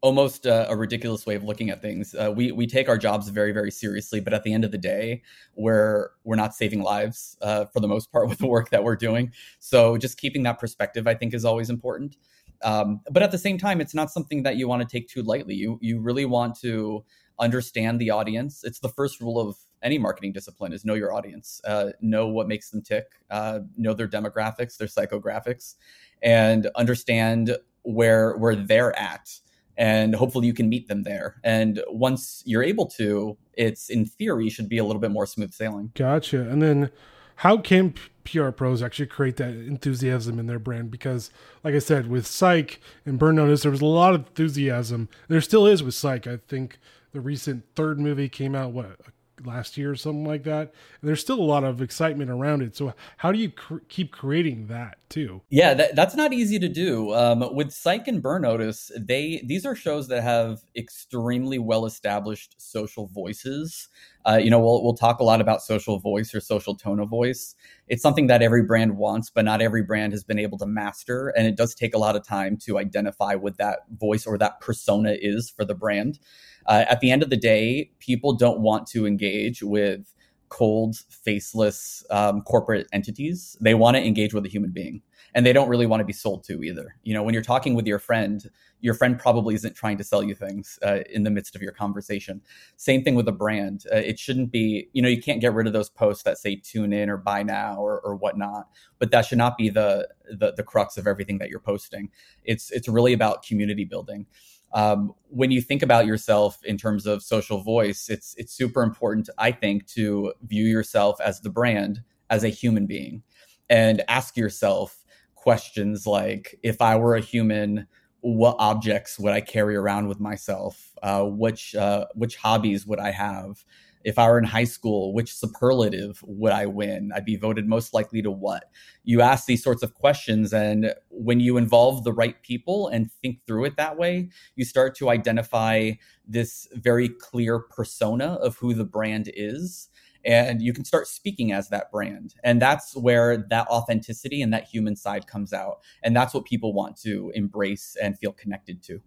almost 0.00 0.46
a, 0.46 0.70
a, 0.70 0.76
ridiculous 0.76 1.26
way 1.26 1.34
of 1.34 1.42
looking 1.44 1.70
at 1.70 1.82
things. 1.82 2.14
Uh, 2.14 2.32
we 2.34 2.52
we 2.52 2.66
take 2.66 2.88
our 2.88 2.98
jobs 2.98 3.28
very 3.28 3.52
very 3.52 3.70
seriously, 3.70 4.20
but 4.20 4.32
at 4.32 4.42
the 4.44 4.52
end 4.52 4.64
of 4.64 4.70
the 4.70 4.78
day, 4.78 5.22
we're 5.56 6.10
we're 6.24 6.36
not 6.36 6.54
saving 6.54 6.82
lives 6.82 7.36
uh, 7.42 7.64
for 7.66 7.80
the 7.80 7.88
most 7.88 8.12
part 8.12 8.28
with 8.28 8.38
the 8.38 8.46
work 8.46 8.70
that 8.70 8.84
we're 8.84 8.96
doing. 8.96 9.32
So 9.58 9.96
just 9.96 10.18
keeping 10.18 10.42
that 10.44 10.58
perspective, 10.58 11.06
I 11.06 11.14
think, 11.14 11.34
is 11.34 11.44
always 11.44 11.70
important. 11.70 12.16
Um, 12.62 13.00
but 13.10 13.22
at 13.22 13.30
the 13.30 13.38
same 13.38 13.58
time, 13.58 13.80
it's 13.80 13.94
not 13.94 14.10
something 14.10 14.42
that 14.42 14.56
you 14.56 14.68
want 14.68 14.82
to 14.82 14.88
take 14.88 15.08
too 15.08 15.22
lightly. 15.22 15.54
You 15.54 15.78
you 15.80 16.00
really 16.00 16.24
want 16.24 16.58
to 16.60 17.04
understand 17.38 18.00
the 18.00 18.10
audience. 18.10 18.64
It's 18.64 18.80
the 18.80 18.88
first 18.88 19.20
rule 19.20 19.38
of 19.40 19.56
any 19.82 19.98
marketing 19.98 20.32
discipline 20.32 20.72
is 20.72 20.84
know 20.84 20.94
your 20.94 21.12
audience, 21.12 21.60
uh, 21.64 21.90
know 22.00 22.26
what 22.26 22.48
makes 22.48 22.70
them 22.70 22.82
tick, 22.82 23.06
uh, 23.30 23.60
know 23.76 23.94
their 23.94 24.08
demographics, 24.08 24.76
their 24.76 24.88
psychographics, 24.88 25.76
and 26.22 26.68
understand 26.76 27.56
where 27.82 28.36
where 28.36 28.56
they're 28.56 28.96
at. 28.98 29.30
And 29.78 30.14
hopefully 30.14 30.46
you 30.46 30.52
can 30.52 30.68
meet 30.68 30.88
them 30.88 31.04
there. 31.04 31.40
And 31.44 31.82
once 31.88 32.42
you're 32.44 32.64
able 32.64 32.86
to, 32.96 33.38
it's 33.54 33.88
in 33.88 34.04
theory 34.04 34.50
should 34.50 34.68
be 34.68 34.78
a 34.78 34.84
little 34.84 35.00
bit 35.00 35.12
more 35.12 35.24
smooth 35.24 35.54
sailing. 35.54 35.92
Gotcha. 35.94 36.40
And 36.40 36.60
then 36.60 36.90
how 37.36 37.58
can 37.58 37.94
PR 38.24 38.50
pros 38.50 38.82
actually 38.82 39.06
create 39.06 39.36
that 39.36 39.50
enthusiasm 39.50 40.40
in 40.40 40.48
their 40.48 40.58
brand? 40.58 40.90
Because, 40.90 41.30
like 41.62 41.74
I 41.74 41.78
said, 41.78 42.10
with 42.10 42.26
Psych 42.26 42.80
and 43.06 43.18
Burn 43.18 43.36
Notice, 43.36 43.62
there 43.62 43.70
was 43.70 43.80
a 43.80 43.86
lot 43.86 44.14
of 44.14 44.26
enthusiasm. 44.26 45.08
There 45.28 45.40
still 45.40 45.64
is 45.64 45.82
with 45.82 45.94
Psych. 45.94 46.26
I 46.26 46.38
think 46.48 46.78
the 47.12 47.20
recent 47.20 47.64
third 47.76 48.00
movie 48.00 48.28
came 48.28 48.56
out 48.56 48.72
what 48.72 48.86
uh, 48.86 49.10
last 49.44 49.76
year 49.76 49.92
or 49.92 49.96
something 49.96 50.24
like 50.24 50.42
that. 50.44 50.72
And 51.00 51.08
there's 51.08 51.20
still 51.20 51.38
a 51.38 51.42
lot 51.42 51.62
of 51.62 51.80
excitement 51.80 52.30
around 52.30 52.62
it. 52.62 52.76
So 52.76 52.92
how 53.18 53.30
do 53.30 53.38
you 53.38 53.50
cr- 53.50 53.78
keep 53.88 54.10
creating 54.10 54.66
that 54.66 54.98
too? 55.08 55.42
Yeah, 55.50 55.74
that, 55.74 55.96
that's 55.96 56.14
not 56.14 56.32
easy 56.32 56.58
to 56.58 56.68
do. 56.68 57.12
Um, 57.14 57.54
with 57.54 57.72
Psych 57.72 58.06
and 58.08 58.22
Burn 58.22 58.42
Notice, 58.42 58.90
they 58.96 59.42
these 59.46 59.64
are 59.66 59.74
shows 59.74 60.08
that 60.08 60.22
have 60.22 60.60
extremely 60.76 61.58
well 61.58 61.86
established 61.86 62.54
social 62.58 63.06
voices. 63.06 63.88
Uh, 64.26 64.36
you 64.36 64.50
know, 64.50 64.58
we'll 64.58 64.82
we'll 64.82 64.94
talk 64.94 65.20
a 65.20 65.24
lot 65.24 65.40
about 65.40 65.62
social 65.62 65.98
voice 65.98 66.34
or 66.34 66.40
social 66.40 66.74
tone 66.74 67.00
of 67.00 67.08
voice. 67.08 67.54
It's 67.88 68.02
something 68.02 68.26
that 68.26 68.42
every 68.42 68.62
brand 68.62 68.96
wants, 68.96 69.30
but 69.30 69.44
not 69.44 69.62
every 69.62 69.82
brand 69.82 70.12
has 70.12 70.24
been 70.24 70.38
able 70.38 70.58
to 70.58 70.66
master, 70.66 71.28
and 71.28 71.46
it 71.46 71.56
does 71.56 71.74
take 71.74 71.94
a 71.94 71.98
lot 71.98 72.16
of 72.16 72.26
time 72.26 72.56
to 72.64 72.78
identify 72.78 73.34
what 73.34 73.58
that 73.58 73.80
voice 73.98 74.26
or 74.26 74.38
that 74.38 74.60
persona 74.60 75.16
is 75.18 75.50
for 75.50 75.64
the 75.64 75.74
brand. 75.74 76.18
Uh, 76.66 76.84
at 76.88 77.00
the 77.00 77.10
end 77.10 77.22
of 77.22 77.30
the 77.30 77.36
day, 77.36 77.90
people 77.98 78.34
don't 78.34 78.60
want 78.60 78.86
to 78.88 79.06
engage 79.06 79.62
with 79.62 80.12
cold, 80.48 80.96
faceless 81.08 82.04
um, 82.10 82.42
corporate 82.42 82.86
entities. 82.92 83.56
They 83.60 83.74
want 83.74 83.96
to 83.96 84.04
engage 84.04 84.34
with 84.34 84.44
a 84.44 84.48
human 84.48 84.70
being, 84.70 85.02
and 85.34 85.44
they 85.44 85.52
don't 85.52 85.68
really 85.68 85.86
want 85.86 86.00
to 86.00 86.04
be 86.04 86.12
sold 86.12 86.44
to 86.44 86.62
either. 86.62 86.96
You 87.02 87.14
know, 87.14 87.22
when 87.22 87.34
you're 87.34 87.42
talking 87.42 87.74
with 87.74 87.86
your 87.86 87.98
friend, 87.98 88.48
your 88.80 88.94
friend 88.94 89.18
probably 89.18 89.54
isn't 89.54 89.74
trying 89.74 89.98
to 89.98 90.04
sell 90.04 90.22
you 90.22 90.34
things 90.34 90.78
uh, 90.84 91.00
in 91.10 91.24
the 91.24 91.30
midst 91.30 91.56
of 91.56 91.62
your 91.62 91.72
conversation. 91.72 92.40
Same 92.76 93.02
thing 93.02 93.14
with 93.14 93.28
a 93.28 93.32
brand. 93.32 93.84
Uh, 93.92 93.96
it 93.96 94.18
shouldn't 94.18 94.52
be, 94.52 94.88
you 94.92 95.02
know, 95.02 95.08
you 95.08 95.20
can't 95.20 95.40
get 95.40 95.52
rid 95.52 95.66
of 95.66 95.72
those 95.72 95.90
posts 95.90 96.22
that 96.22 96.38
say 96.38 96.56
tune 96.56 96.92
in 96.92 97.10
or 97.10 97.16
buy 97.16 97.42
now 97.42 97.76
or, 97.76 98.00
or 98.00 98.14
whatnot. 98.14 98.68
But 98.98 99.10
that 99.10 99.26
should 99.26 99.38
not 99.38 99.56
be 99.56 99.68
the, 99.68 100.08
the 100.30 100.52
the 100.52 100.62
crux 100.62 100.96
of 100.96 101.06
everything 101.06 101.38
that 101.38 101.48
you're 101.48 101.60
posting. 101.60 102.10
It's 102.44 102.70
it's 102.70 102.88
really 102.88 103.12
about 103.12 103.42
community 103.42 103.84
building 103.84 104.26
um, 104.72 105.12
when 105.28 105.50
you 105.50 105.60
think 105.60 105.82
about 105.82 106.06
yourself 106.06 106.58
in 106.64 106.76
terms 106.76 107.06
of 107.06 107.22
social 107.22 107.62
voice, 107.62 108.08
it's 108.08 108.34
it's 108.36 108.52
super 108.52 108.82
important, 108.82 109.28
I 109.38 109.52
think, 109.52 109.86
to 109.88 110.34
view 110.42 110.64
yourself 110.64 111.20
as 111.20 111.40
the 111.40 111.50
brand, 111.50 112.02
as 112.30 112.44
a 112.44 112.48
human 112.48 112.86
being, 112.86 113.22
and 113.70 114.02
ask 114.08 114.36
yourself 114.36 115.04
questions 115.34 116.06
like, 116.06 116.58
if 116.62 116.82
I 116.82 116.96
were 116.96 117.14
a 117.14 117.20
human, 117.20 117.86
what 118.20 118.56
objects 118.58 119.18
would 119.18 119.32
I 119.32 119.40
carry 119.40 119.76
around 119.76 120.08
with 120.08 120.20
myself? 120.20 120.92
Uh, 121.02 121.24
which 121.24 121.74
uh, 121.74 122.06
which 122.14 122.36
hobbies 122.36 122.86
would 122.86 122.98
I 122.98 123.12
have? 123.12 123.64
If 124.04 124.18
I 124.18 124.28
were 124.28 124.38
in 124.38 124.44
high 124.44 124.64
school, 124.64 125.12
which 125.12 125.34
superlative 125.34 126.22
would 126.26 126.52
I 126.52 126.66
win? 126.66 127.10
I'd 127.14 127.24
be 127.24 127.36
voted 127.36 127.66
most 127.66 127.92
likely 127.92 128.22
to 128.22 128.30
what? 128.30 128.64
You 129.04 129.20
ask 129.20 129.46
these 129.46 129.62
sorts 129.62 129.82
of 129.82 129.94
questions. 129.94 130.52
And 130.52 130.94
when 131.10 131.40
you 131.40 131.56
involve 131.56 132.04
the 132.04 132.12
right 132.12 132.40
people 132.42 132.88
and 132.88 133.10
think 133.22 133.40
through 133.46 133.64
it 133.64 133.76
that 133.76 133.96
way, 133.96 134.30
you 134.56 134.64
start 134.64 134.94
to 134.96 135.10
identify 135.10 135.92
this 136.26 136.68
very 136.74 137.08
clear 137.08 137.58
persona 137.58 138.34
of 138.34 138.56
who 138.56 138.74
the 138.74 138.84
brand 138.84 139.30
is. 139.34 139.88
And 140.24 140.60
you 140.60 140.72
can 140.72 140.84
start 140.84 141.06
speaking 141.06 141.52
as 141.52 141.68
that 141.68 141.90
brand. 141.90 142.34
And 142.42 142.60
that's 142.60 142.96
where 142.96 143.36
that 143.36 143.68
authenticity 143.68 144.42
and 144.42 144.52
that 144.52 144.64
human 144.64 144.96
side 144.96 145.26
comes 145.26 145.52
out. 145.52 145.78
And 146.02 146.14
that's 146.14 146.34
what 146.34 146.44
people 146.44 146.74
want 146.74 146.96
to 147.02 147.32
embrace 147.34 147.96
and 148.00 148.18
feel 148.18 148.32
connected 148.32 148.82
to. 148.84 149.00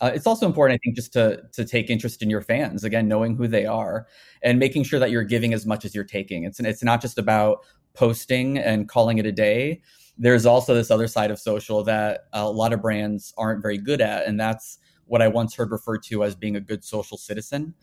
Uh, 0.00 0.10
it's 0.14 0.26
also 0.26 0.46
important, 0.46 0.78
I 0.78 0.80
think, 0.84 0.96
just 0.96 1.12
to 1.14 1.42
to 1.52 1.64
take 1.64 1.90
interest 1.90 2.22
in 2.22 2.30
your 2.30 2.42
fans. 2.42 2.84
Again, 2.84 3.08
knowing 3.08 3.36
who 3.36 3.48
they 3.48 3.66
are 3.66 4.06
and 4.42 4.58
making 4.58 4.84
sure 4.84 5.00
that 5.00 5.10
you're 5.10 5.24
giving 5.24 5.54
as 5.54 5.66
much 5.66 5.84
as 5.84 5.94
you're 5.94 6.04
taking. 6.04 6.44
It's 6.44 6.60
it's 6.60 6.82
not 6.82 7.00
just 7.00 7.18
about 7.18 7.64
posting 7.94 8.58
and 8.58 8.88
calling 8.88 9.18
it 9.18 9.26
a 9.26 9.32
day. 9.32 9.80
There's 10.18 10.46
also 10.46 10.74
this 10.74 10.90
other 10.90 11.08
side 11.08 11.30
of 11.30 11.38
social 11.38 11.82
that 11.84 12.26
a 12.32 12.50
lot 12.50 12.72
of 12.72 12.82
brands 12.82 13.32
aren't 13.36 13.62
very 13.62 13.78
good 13.78 14.00
at, 14.00 14.26
and 14.26 14.38
that's 14.38 14.78
what 15.06 15.22
I 15.22 15.28
once 15.28 15.54
heard 15.54 15.70
referred 15.70 16.02
to 16.04 16.24
as 16.24 16.34
being 16.34 16.56
a 16.56 16.60
good 16.60 16.84
social 16.84 17.16
citizen, 17.16 17.74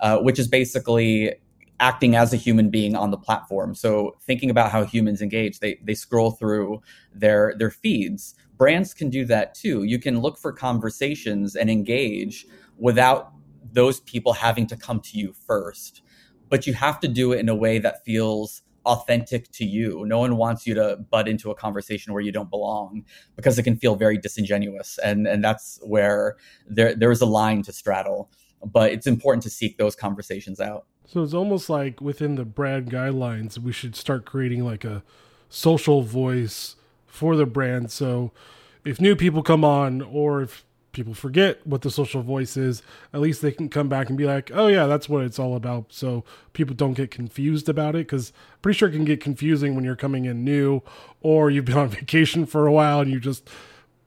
uh, 0.00 0.18
which 0.18 0.38
is 0.38 0.48
basically 0.48 1.34
acting 1.80 2.14
as 2.16 2.32
a 2.32 2.36
human 2.36 2.70
being 2.70 2.94
on 2.94 3.10
the 3.10 3.18
platform. 3.18 3.74
So 3.74 4.16
thinking 4.22 4.50
about 4.50 4.70
how 4.70 4.84
humans 4.84 5.22
engage, 5.22 5.60
they 5.60 5.78
they 5.82 5.94
scroll 5.94 6.32
through 6.32 6.82
their 7.14 7.54
their 7.58 7.70
feeds 7.70 8.34
brands 8.62 8.94
can 8.94 9.10
do 9.10 9.24
that 9.24 9.56
too. 9.56 9.82
You 9.82 9.98
can 9.98 10.20
look 10.20 10.38
for 10.38 10.52
conversations 10.52 11.56
and 11.56 11.68
engage 11.68 12.46
without 12.78 13.32
those 13.72 13.98
people 13.98 14.32
having 14.32 14.68
to 14.68 14.76
come 14.76 15.00
to 15.00 15.18
you 15.18 15.32
first. 15.32 16.02
But 16.48 16.64
you 16.64 16.72
have 16.74 17.00
to 17.00 17.08
do 17.08 17.32
it 17.32 17.40
in 17.40 17.48
a 17.48 17.56
way 17.56 17.80
that 17.80 18.04
feels 18.04 18.62
authentic 18.86 19.50
to 19.50 19.64
you. 19.64 20.04
No 20.06 20.20
one 20.20 20.36
wants 20.36 20.64
you 20.64 20.74
to 20.74 20.98
butt 21.10 21.26
into 21.26 21.50
a 21.50 21.56
conversation 21.56 22.12
where 22.12 22.22
you 22.22 22.30
don't 22.30 22.50
belong 22.50 23.04
because 23.34 23.58
it 23.58 23.64
can 23.64 23.76
feel 23.76 23.96
very 23.96 24.16
disingenuous. 24.16 24.96
And 25.02 25.26
and 25.26 25.42
that's 25.42 25.80
where 25.82 26.36
there 26.68 26.94
there 26.94 27.10
is 27.10 27.20
a 27.20 27.26
line 27.26 27.62
to 27.62 27.72
straddle. 27.72 28.30
But 28.64 28.92
it's 28.92 29.08
important 29.08 29.42
to 29.42 29.50
seek 29.50 29.76
those 29.76 29.96
conversations 29.96 30.60
out. 30.60 30.86
So 31.04 31.24
it's 31.24 31.34
almost 31.34 31.68
like 31.68 32.00
within 32.00 32.36
the 32.36 32.44
brand 32.44 32.92
guidelines, 32.92 33.58
we 33.58 33.72
should 33.72 33.96
start 33.96 34.24
creating 34.24 34.64
like 34.64 34.84
a 34.84 35.02
social 35.48 36.02
voice 36.02 36.76
for 37.12 37.36
the 37.36 37.44
brand. 37.44 37.90
So 37.90 38.32
if 38.86 38.98
new 38.98 39.14
people 39.14 39.42
come 39.42 39.66
on 39.66 40.00
or 40.00 40.40
if 40.40 40.64
people 40.92 41.12
forget 41.12 41.64
what 41.66 41.82
the 41.82 41.90
social 41.90 42.22
voice 42.22 42.56
is, 42.56 42.82
at 43.12 43.20
least 43.20 43.42
they 43.42 43.52
can 43.52 43.68
come 43.68 43.86
back 43.86 44.08
and 44.08 44.16
be 44.16 44.24
like, 44.24 44.50
oh, 44.54 44.66
yeah, 44.66 44.86
that's 44.86 45.10
what 45.10 45.22
it's 45.22 45.38
all 45.38 45.54
about. 45.54 45.92
So 45.92 46.24
people 46.54 46.74
don't 46.74 46.94
get 46.94 47.10
confused 47.10 47.68
about 47.68 47.94
it 47.94 48.06
because 48.06 48.32
pretty 48.62 48.78
sure 48.78 48.88
it 48.88 48.92
can 48.92 49.04
get 49.04 49.20
confusing 49.20 49.74
when 49.74 49.84
you're 49.84 49.94
coming 49.94 50.24
in 50.24 50.42
new 50.42 50.80
or 51.20 51.50
you've 51.50 51.66
been 51.66 51.76
on 51.76 51.88
vacation 52.00 52.46
for 52.46 52.66
a 52.66 52.72
while 52.72 53.00
and 53.00 53.10
you 53.10 53.20
just 53.20 53.48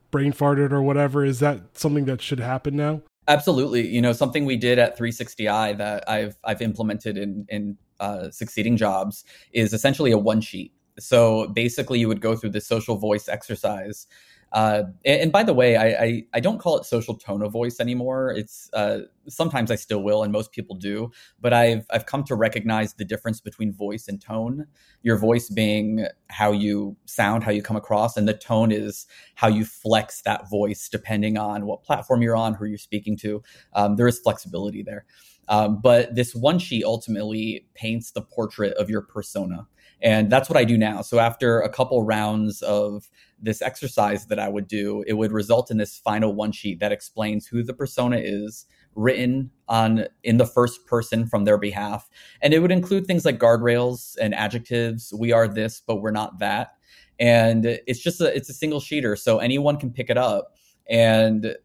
brain 0.09 0.33
farted 0.33 0.71
or 0.71 0.81
whatever. 0.81 1.23
Is 1.23 1.39
that 1.41 1.77
something 1.77 2.05
that 2.05 2.23
should 2.23 2.39
happen 2.39 2.75
now? 2.75 3.03
Absolutely. 3.27 3.87
You 3.87 4.01
know, 4.01 4.13
something 4.13 4.45
we 4.45 4.57
did 4.57 4.79
at 4.79 4.97
360i 4.97 5.77
that 5.77 6.09
I've 6.09 6.37
I've 6.43 6.61
implemented 6.61 7.17
in 7.17 7.45
in 7.49 7.77
uh, 7.99 8.29
succeeding 8.31 8.77
jobs 8.77 9.25
is 9.51 9.73
essentially 9.73 10.11
a 10.11 10.17
one 10.17 10.41
sheet. 10.41 10.74
So 10.99 11.47
basically, 11.47 11.99
you 11.99 12.07
would 12.07 12.21
go 12.21 12.35
through 12.35 12.51
the 12.51 12.61
social 12.61 12.97
voice 12.97 13.27
exercise. 13.27 14.07
Uh, 14.51 14.83
and, 15.03 15.21
and, 15.23 15.31
by 15.33 15.43
the 15.43 15.53
way, 15.53 15.75
I, 15.75 15.87
I, 15.87 16.23
I 16.35 16.39
don't 16.39 16.59
call 16.59 16.77
it 16.77 16.85
social 16.85 17.15
tone 17.15 17.41
of 17.41 17.51
voice 17.51 17.81
anymore. 17.81 18.31
It's 18.31 18.69
uh, 18.71 18.99
sometimes 19.27 19.69
I 19.69 19.75
still 19.75 20.01
will, 20.01 20.23
and 20.23 20.31
most 20.31 20.53
people 20.53 20.77
do. 20.77 21.11
But 21.41 21.51
I've 21.51 21.85
I've 21.89 22.05
come 22.05 22.23
to 22.25 22.35
recognize 22.35 22.93
the 22.93 23.03
difference 23.03 23.41
between 23.41 23.73
voice 23.73 24.07
and 24.07 24.21
tone. 24.21 24.67
Your 25.01 25.17
voice 25.17 25.49
being 25.49 26.07
how 26.29 26.53
you 26.53 26.95
sound, 27.03 27.43
how 27.43 27.51
you 27.51 27.61
come 27.61 27.75
across, 27.75 28.15
and 28.15 28.27
the 28.29 28.33
tone 28.33 28.71
is 28.71 29.07
how 29.33 29.49
you 29.49 29.65
flex 29.65 30.21
that 30.21 30.49
voice 30.49 30.87
depending 30.87 31.37
on 31.37 31.65
what 31.65 31.83
platform 31.83 32.21
you're 32.21 32.37
on, 32.37 32.53
who 32.53 32.65
you're 32.65 32.77
speaking 32.77 33.17
to. 33.17 33.43
Um, 33.73 33.97
there 33.97 34.07
is 34.07 34.19
flexibility 34.19 34.83
there. 34.83 35.05
Um, 35.47 35.79
but 35.81 36.15
this 36.15 36.33
one 36.33 36.59
sheet 36.59 36.83
ultimately 36.83 37.67
paints 37.75 38.11
the 38.11 38.21
portrait 38.21 38.73
of 38.77 38.89
your 38.89 39.01
persona. 39.01 39.67
And 40.01 40.29
that's 40.29 40.49
what 40.49 40.57
I 40.57 40.65
do 40.65 40.77
now. 40.77 41.01
So 41.01 41.19
after 41.19 41.61
a 41.61 41.69
couple 41.69 42.03
rounds 42.03 42.61
of 42.61 43.09
this 43.39 43.61
exercise 43.61 44.27
that 44.27 44.39
I 44.39 44.49
would 44.49 44.67
do, 44.67 45.03
it 45.07 45.13
would 45.13 45.31
result 45.31 45.71
in 45.71 45.77
this 45.77 45.97
final 45.97 46.33
one 46.33 46.51
sheet 46.51 46.79
that 46.79 46.91
explains 46.91 47.47
who 47.47 47.63
the 47.63 47.73
persona 47.73 48.17
is, 48.17 48.65
written 48.95 49.51
on 49.67 50.05
in 50.23 50.37
the 50.37 50.45
first 50.45 50.85
person 50.85 51.27
from 51.27 51.43
their 51.43 51.57
behalf. 51.57 52.09
And 52.41 52.53
it 52.53 52.59
would 52.59 52.71
include 52.71 53.05
things 53.05 53.25
like 53.25 53.39
guardrails 53.39 54.15
and 54.19 54.33
adjectives. 54.33 55.13
We 55.13 55.31
are 55.31 55.47
this, 55.47 55.81
but 55.85 55.97
we're 55.97 56.11
not 56.11 56.39
that. 56.39 56.71
And 57.19 57.65
it's 57.65 57.99
just 57.99 58.21
a 58.21 58.35
it's 58.35 58.49
a 58.49 58.53
single 58.53 58.79
sheeter. 58.79 59.17
So 59.17 59.39
anyone 59.39 59.77
can 59.77 59.91
pick 59.91 60.09
it 60.09 60.17
up 60.17 60.55
and 60.89 61.55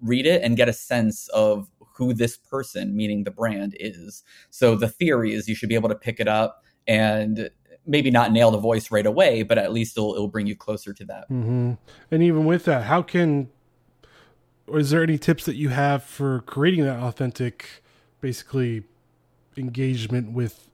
read 0.00 0.26
it 0.26 0.42
and 0.42 0.56
get 0.56 0.68
a 0.68 0.72
sense 0.72 1.28
of 1.28 1.70
who 1.94 2.12
this 2.12 2.36
person, 2.36 2.96
meaning 2.96 3.24
the 3.24 3.30
brand, 3.30 3.76
is. 3.78 4.22
So 4.50 4.76
the 4.76 4.88
theory 4.88 5.32
is 5.32 5.48
you 5.48 5.54
should 5.54 5.68
be 5.68 5.74
able 5.74 5.88
to 5.88 5.94
pick 5.94 6.20
it 6.20 6.28
up 6.28 6.62
and 6.86 7.50
maybe 7.86 8.10
not 8.10 8.32
nail 8.32 8.50
the 8.50 8.58
voice 8.58 8.90
right 8.90 9.06
away, 9.06 9.42
but 9.42 9.58
at 9.58 9.72
least 9.72 9.96
it'll, 9.96 10.14
it'll 10.14 10.28
bring 10.28 10.46
you 10.46 10.56
closer 10.56 10.92
to 10.92 11.04
that. 11.04 11.24
Mm-hmm. 11.30 11.72
And 12.10 12.22
even 12.22 12.44
with 12.44 12.64
that, 12.64 12.84
how 12.84 13.02
can, 13.02 13.50
or 14.66 14.78
is 14.78 14.90
there 14.90 15.02
any 15.02 15.18
tips 15.18 15.44
that 15.44 15.56
you 15.56 15.68
have 15.68 16.02
for 16.02 16.40
creating 16.40 16.84
that 16.84 16.98
authentic, 16.98 17.82
basically, 18.20 18.84
engagement 19.56 20.32
with 20.32 20.68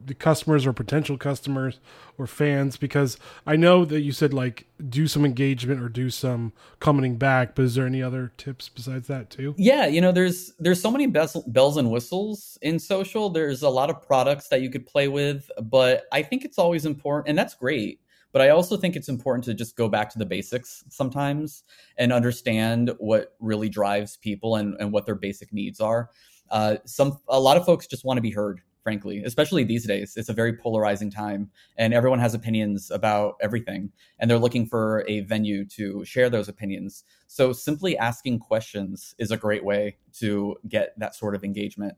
the 0.00 0.14
customers 0.14 0.66
or 0.66 0.72
potential 0.72 1.18
customers 1.18 1.80
or 2.16 2.26
fans 2.26 2.76
because 2.76 3.18
I 3.46 3.56
know 3.56 3.84
that 3.84 4.00
you 4.00 4.12
said 4.12 4.32
like 4.32 4.66
do 4.88 5.06
some 5.06 5.24
engagement 5.24 5.82
or 5.82 5.88
do 5.88 6.10
some 6.10 6.52
commenting 6.80 7.16
back, 7.16 7.54
but 7.54 7.64
is 7.64 7.74
there 7.74 7.86
any 7.86 8.02
other 8.02 8.32
tips 8.36 8.68
besides 8.68 9.08
that 9.08 9.30
too? 9.30 9.54
Yeah, 9.58 9.86
you 9.86 10.00
know, 10.00 10.12
there's 10.12 10.52
there's 10.58 10.80
so 10.80 10.90
many 10.90 11.06
bells 11.06 11.76
and 11.76 11.90
whistles 11.90 12.58
in 12.62 12.78
social. 12.78 13.30
There's 13.30 13.62
a 13.62 13.68
lot 13.68 13.90
of 13.90 14.02
products 14.02 14.48
that 14.48 14.62
you 14.62 14.70
could 14.70 14.86
play 14.86 15.08
with, 15.08 15.50
but 15.62 16.04
I 16.12 16.22
think 16.22 16.44
it's 16.44 16.58
always 16.58 16.86
important, 16.86 17.28
and 17.28 17.38
that's 17.38 17.54
great. 17.54 18.00
But 18.32 18.42
I 18.42 18.48
also 18.48 18.76
think 18.76 18.96
it's 18.96 19.08
important 19.08 19.44
to 19.44 19.54
just 19.54 19.76
go 19.76 19.88
back 19.88 20.10
to 20.10 20.18
the 20.18 20.26
basics 20.26 20.82
sometimes 20.88 21.62
and 21.98 22.12
understand 22.12 22.90
what 22.98 23.36
really 23.38 23.68
drives 23.68 24.16
people 24.16 24.56
and, 24.56 24.74
and 24.80 24.92
what 24.92 25.06
their 25.06 25.14
basic 25.14 25.52
needs 25.52 25.78
are. 25.80 26.10
Uh, 26.50 26.76
some 26.84 27.16
a 27.28 27.38
lot 27.38 27.56
of 27.56 27.64
folks 27.64 27.86
just 27.86 28.04
want 28.04 28.18
to 28.18 28.22
be 28.22 28.30
heard 28.30 28.60
frankly, 28.84 29.24
especially 29.24 29.64
these 29.64 29.86
days. 29.86 30.14
It's 30.16 30.28
a 30.28 30.32
very 30.32 30.56
polarizing 30.56 31.10
time, 31.10 31.50
and 31.76 31.92
everyone 31.92 32.20
has 32.20 32.34
opinions 32.34 32.90
about 32.92 33.34
everything, 33.40 33.90
and 34.20 34.30
they're 34.30 34.38
looking 34.38 34.66
for 34.66 35.04
a 35.08 35.20
venue 35.20 35.64
to 35.70 36.04
share 36.04 36.30
those 36.30 36.48
opinions. 36.48 37.02
So, 37.26 37.52
simply 37.52 37.98
asking 37.98 38.38
questions 38.38 39.14
is 39.18 39.32
a 39.32 39.36
great 39.36 39.64
way 39.64 39.96
to 40.20 40.54
get 40.68 40.96
that 40.98 41.16
sort 41.16 41.34
of 41.34 41.42
engagement. 41.42 41.94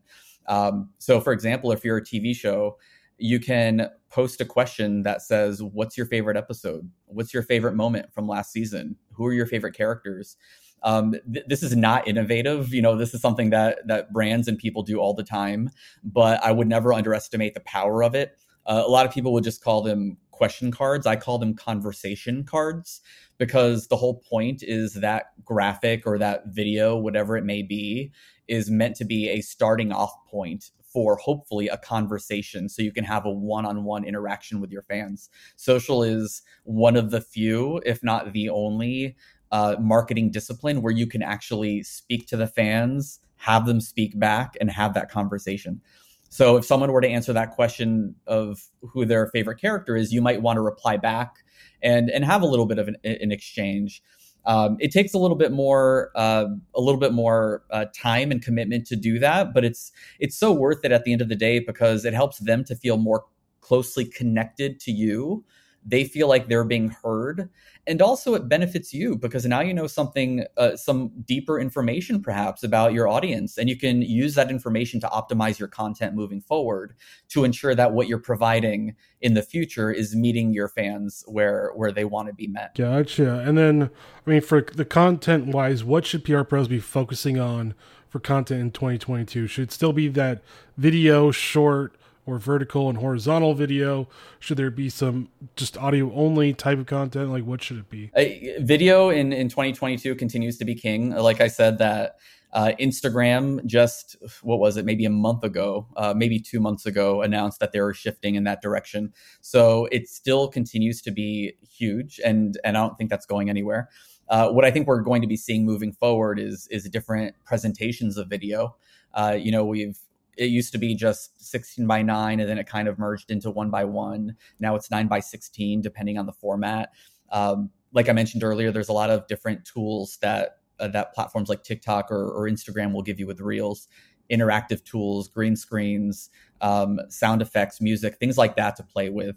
Um, 0.47 0.89
so, 0.97 1.19
for 1.19 1.33
example, 1.33 1.71
if 1.71 1.85
you're 1.85 1.97
a 1.97 2.03
TV 2.03 2.35
show, 2.35 2.77
you 3.17 3.39
can 3.39 3.89
post 4.09 4.41
a 4.41 4.45
question 4.45 5.03
that 5.03 5.21
says, 5.21 5.61
What's 5.61 5.97
your 5.97 6.05
favorite 6.05 6.37
episode? 6.37 6.89
What's 7.05 7.33
your 7.33 7.43
favorite 7.43 7.75
moment 7.75 8.13
from 8.13 8.27
last 8.27 8.51
season? 8.51 8.95
Who 9.13 9.25
are 9.25 9.33
your 9.33 9.45
favorite 9.45 9.75
characters? 9.75 10.37
Um, 10.83 11.15
th- 11.31 11.45
this 11.47 11.63
is 11.63 11.75
not 11.75 12.07
innovative. 12.07 12.73
You 12.73 12.81
know, 12.81 12.95
this 12.95 13.13
is 13.13 13.21
something 13.21 13.49
that 13.49 13.87
that 13.87 14.11
brands 14.13 14.47
and 14.47 14.57
people 14.57 14.83
do 14.83 14.99
all 14.99 15.13
the 15.13 15.23
time, 15.23 15.69
but 16.03 16.43
I 16.43 16.51
would 16.51 16.67
never 16.67 16.93
underestimate 16.93 17.53
the 17.53 17.61
power 17.61 18.03
of 18.03 18.15
it. 18.15 18.37
Uh, 18.65 18.83
a 18.85 18.89
lot 18.89 19.05
of 19.05 19.13
people 19.13 19.33
would 19.33 19.43
just 19.43 19.63
call 19.63 19.81
them 19.81 20.17
question 20.31 20.71
cards. 20.71 21.07
I 21.07 21.15
call 21.15 21.39
them 21.39 21.55
conversation 21.55 22.43
cards 22.43 23.01
because 23.37 23.87
the 23.87 23.95
whole 23.95 24.19
point 24.29 24.61
is 24.61 24.93
that 24.95 25.27
graphic 25.43 26.05
or 26.05 26.17
that 26.19 26.47
video, 26.47 26.95
whatever 26.95 27.37
it 27.37 27.43
may 27.43 27.63
be, 27.63 28.11
is 28.47 28.69
meant 28.69 28.95
to 28.97 29.05
be 29.05 29.29
a 29.29 29.41
starting 29.41 29.91
off 29.91 30.13
point 30.29 30.71
for 30.93 31.17
hopefully 31.17 31.67
a 31.67 31.77
conversation 31.77 32.69
so 32.69 32.81
you 32.81 32.93
can 32.93 33.03
have 33.03 33.25
a 33.25 33.29
one-on-one 33.29 34.05
interaction 34.05 34.61
with 34.61 34.71
your 34.71 34.83
fans 34.83 35.29
social 35.57 36.01
is 36.01 36.41
one 36.63 36.95
of 36.95 37.11
the 37.11 37.19
few 37.19 37.81
if 37.85 38.01
not 38.03 38.31
the 38.31 38.49
only 38.49 39.15
uh, 39.51 39.75
marketing 39.79 40.31
discipline 40.31 40.81
where 40.81 40.93
you 40.93 41.07
can 41.07 41.21
actually 41.21 41.83
speak 41.83 42.27
to 42.27 42.37
the 42.37 42.47
fans 42.47 43.19
have 43.37 43.65
them 43.65 43.79
speak 43.79 44.19
back 44.19 44.55
and 44.59 44.69
have 44.69 44.93
that 44.95 45.09
conversation. 45.09 45.81
So 46.29 46.57
if 46.57 46.65
someone 46.65 46.91
were 46.91 47.01
to 47.01 47.07
answer 47.07 47.31
that 47.33 47.51
question 47.51 48.15
of 48.25 48.59
who 48.81 49.05
their 49.05 49.27
favorite 49.27 49.61
character 49.61 49.95
is 49.95 50.11
you 50.11 50.21
might 50.21 50.41
want 50.41 50.57
to 50.57 50.61
reply 50.61 50.97
back 50.97 51.35
and 51.81 52.09
and 52.09 52.25
have 52.25 52.41
a 52.41 52.45
little 52.45 52.65
bit 52.65 52.79
of 52.79 52.87
an, 52.87 52.97
an 53.05 53.31
exchange. 53.31 54.03
Um, 54.45 54.77
it 54.79 54.91
takes 54.91 55.13
a 55.13 55.17
little 55.17 55.35
bit 55.35 55.51
more, 55.51 56.09
uh, 56.15 56.45
a 56.73 56.79
little 56.79 57.01
bit 57.01 57.11
more 57.11 57.63
uh, 57.69 57.85
time 57.93 58.31
and 58.31 58.41
commitment 58.41 58.87
to 58.87 58.95
do 58.95 59.19
that, 59.19 59.53
but 59.53 59.65
it's 59.65 59.91
it's 60.19 60.37
so 60.37 60.53
worth 60.53 60.83
it 60.83 60.91
at 60.91 61.03
the 61.03 61.11
end 61.11 61.21
of 61.21 61.29
the 61.29 61.35
day 61.35 61.59
because 61.59 62.05
it 62.05 62.13
helps 62.13 62.39
them 62.39 62.63
to 62.65 62.75
feel 62.75 62.97
more 62.97 63.25
closely 63.61 64.05
connected 64.05 64.79
to 64.79 64.91
you 64.91 65.43
they 65.87 66.03
feel 66.03 66.27
like 66.27 66.47
they're 66.47 66.65
being 66.65 66.89
heard. 66.89 67.49
And 67.87 68.01
also 68.01 68.33
it 68.35 68.49
benefits 68.49 68.93
you 68.93 69.15
because 69.15 69.45
now 69.45 69.61
you 69.61 69.73
know 69.73 69.87
something 69.87 70.43
uh, 70.57 70.75
some 70.75 71.11
deeper 71.25 71.57
information 71.57 72.21
perhaps 72.21 72.63
about 72.63 72.91
your 72.91 73.07
audience. 73.07 73.57
And 73.57 73.69
you 73.69 73.77
can 73.77 74.01
use 74.01 74.35
that 74.35 74.51
information 74.51 74.99
to 74.99 75.07
optimize 75.07 75.57
your 75.57 75.69
content 75.69 76.13
moving 76.13 76.41
forward 76.41 76.93
to 77.29 77.45
ensure 77.45 77.73
that 77.75 77.93
what 77.93 78.07
you're 78.07 78.19
providing 78.19 78.95
in 79.21 79.33
the 79.33 79.41
future 79.41 79.89
is 79.89 80.15
meeting 80.15 80.53
your 80.53 80.67
fans 80.67 81.23
where 81.27 81.71
where 81.75 81.93
they 81.93 82.03
want 82.03 82.27
to 82.27 82.33
be 82.33 82.47
met. 82.47 82.75
Gotcha. 82.75 83.39
And 83.39 83.57
then 83.57 83.89
i 84.25 84.29
mean 84.29 84.41
for 84.41 84.61
the 84.61 84.85
content 84.85 85.47
wise 85.47 85.83
what 85.83 86.05
should 86.05 86.23
pr 86.23 86.41
pros 86.41 86.67
be 86.67 86.79
focusing 86.79 87.39
on 87.39 87.73
for 88.09 88.19
content 88.19 88.61
in 88.61 88.71
2022 88.71 89.47
should 89.47 89.63
it 89.63 89.71
still 89.71 89.93
be 89.93 90.07
that 90.07 90.41
video 90.77 91.31
short 91.31 91.95
or 92.27 92.37
vertical 92.37 92.89
and 92.89 92.99
horizontal 92.99 93.55
video? 93.55 94.07
Should 94.39 94.57
there 94.57 94.69
be 94.69 94.89
some 94.89 95.29
just 95.55 95.77
audio 95.77 96.13
only 96.13 96.53
type 96.53 96.77
of 96.77 96.85
content? 96.85 97.31
Like, 97.31 97.45
what 97.45 97.63
should 97.63 97.77
it 97.77 97.89
be? 97.89 98.11
Uh, 98.15 98.61
video 98.61 99.09
in, 99.09 99.33
in 99.33 99.49
2022 99.49 100.13
continues 100.15 100.57
to 100.57 100.65
be 100.65 100.75
king. 100.75 101.11
Like 101.11 101.41
I 101.41 101.47
said, 101.47 101.79
that 101.79 102.17
uh, 102.53 102.73
Instagram 102.79 103.65
just, 103.65 104.17
what 104.41 104.59
was 104.59 104.77
it, 104.77 104.85
maybe 104.85 105.05
a 105.05 105.09
month 105.09 105.43
ago, 105.43 105.87
uh, 105.97 106.13
maybe 106.15 106.39
two 106.39 106.59
months 106.59 106.85
ago, 106.85 107.21
announced 107.21 107.59
that 107.59 107.71
they 107.71 107.81
were 107.81 107.93
shifting 107.93 108.35
in 108.35 108.43
that 108.43 108.61
direction. 108.61 109.13
So 109.41 109.87
it 109.91 110.07
still 110.07 110.47
continues 110.47 111.01
to 111.03 111.11
be 111.11 111.53
huge, 111.67 112.19
and, 112.23 112.57
and 112.63 112.77
I 112.77 112.81
don't 112.81 112.97
think 112.97 113.09
that's 113.09 113.25
going 113.25 113.49
anywhere. 113.49 113.89
Uh, 114.29 114.49
what 114.49 114.65
I 114.65 114.71
think 114.71 114.87
we're 114.87 115.01
going 115.01 115.21
to 115.21 115.27
be 115.27 115.37
seeing 115.37 115.65
moving 115.65 115.93
forward 115.93 116.39
is 116.39 116.67
is 116.69 116.83
different 116.89 117.35
presentations 117.45 118.17
of 118.17 118.27
video. 118.27 118.75
Uh, 119.13 119.37
you 119.39 119.51
know, 119.51 119.65
we've 119.65 119.97
it 120.37 120.45
used 120.45 120.71
to 120.71 120.77
be 120.77 120.95
just 120.95 121.39
16 121.43 121.87
by 121.87 122.01
9 122.01 122.39
and 122.39 122.49
then 122.49 122.57
it 122.57 122.67
kind 122.67 122.87
of 122.87 122.99
merged 122.99 123.31
into 123.31 123.49
1 123.51 123.69
by 123.69 123.83
1 123.85 124.35
now 124.59 124.75
it's 124.75 124.91
9 124.91 125.07
by 125.07 125.19
16 125.19 125.81
depending 125.81 126.17
on 126.17 126.25
the 126.25 126.33
format. 126.33 126.91
Um, 127.31 127.71
like 127.93 128.09
i 128.09 128.13
mentioned 128.13 128.43
earlier 128.43 128.71
there's 128.71 128.89
a 128.89 128.93
lot 128.93 129.09
of 129.09 129.27
different 129.27 129.65
tools 129.65 130.17
that 130.21 130.57
uh, 130.79 130.87
that 130.89 131.13
platforms 131.13 131.49
like 131.49 131.63
tiktok 131.63 132.11
or, 132.11 132.29
or, 132.29 132.49
instagram 132.49 132.93
will 132.93 133.01
give 133.01 133.19
you 133.19 133.27
with 133.27 133.41
reels. 133.41 133.87
Interactive 134.31 134.83
tools 134.83 135.27
green 135.27 135.55
screens 135.55 136.29
um, 136.61 136.99
sound 137.09 137.41
effects 137.41 137.81
music 137.81 138.17
things 138.17 138.37
like 138.37 138.55
that 138.55 138.75
to 138.75 138.83
play 138.83 139.09
with. 139.09 139.35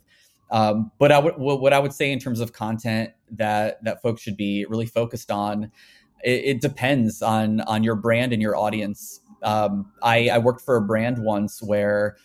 Um, 0.50 0.90
but 0.98 1.12
I 1.12 1.18
would, 1.18 1.36
what 1.36 1.72
I 1.72 1.78
would 1.78 1.92
say 1.92 2.10
in 2.10 2.18
terms 2.18 2.40
of 2.40 2.52
content 2.52 3.10
that 3.30 3.82
that 3.84 4.02
folks 4.02 4.20
should 4.20 4.36
be 4.36 4.66
really 4.68 4.86
focused 4.86 5.30
on, 5.30 5.70
it, 6.24 6.44
it 6.44 6.60
depends 6.60 7.22
on 7.22 7.60
on 7.62 7.84
your 7.84 7.94
brand 7.94 8.32
and 8.32 8.42
your 8.42 8.56
audience 8.56 9.19
um, 9.42 9.92
I, 10.02 10.28
I 10.28 10.38
worked 10.38 10.62
for 10.62 10.76
a 10.76 10.82
brand 10.82 11.18
once 11.18 11.62
where 11.62 12.16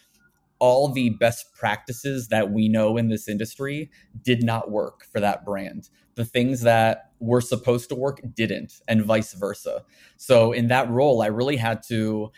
all 0.59 0.89
the 0.89 1.09
best 1.09 1.53
practices 1.53 2.29
that 2.29 2.51
we 2.51 2.69
know 2.69 2.97
in 2.97 3.09
this 3.09 3.27
industry 3.27 3.89
did 4.23 4.43
not 4.43 4.71
work 4.71 5.05
for 5.11 5.19
that 5.19 5.45
brand. 5.45 5.89
The 6.15 6.25
things 6.25 6.61
that 6.61 7.11
were 7.19 7.41
supposed 7.41 7.89
to 7.89 7.95
work 7.95 8.21
didn't, 8.33 8.81
and 8.87 9.03
vice 9.03 9.33
versa. 9.33 9.83
So 10.17 10.53
in 10.53 10.67
that 10.67 10.89
role, 10.89 11.21
I 11.21 11.27
really 11.27 11.57
had 11.57 11.83
to 11.89 12.31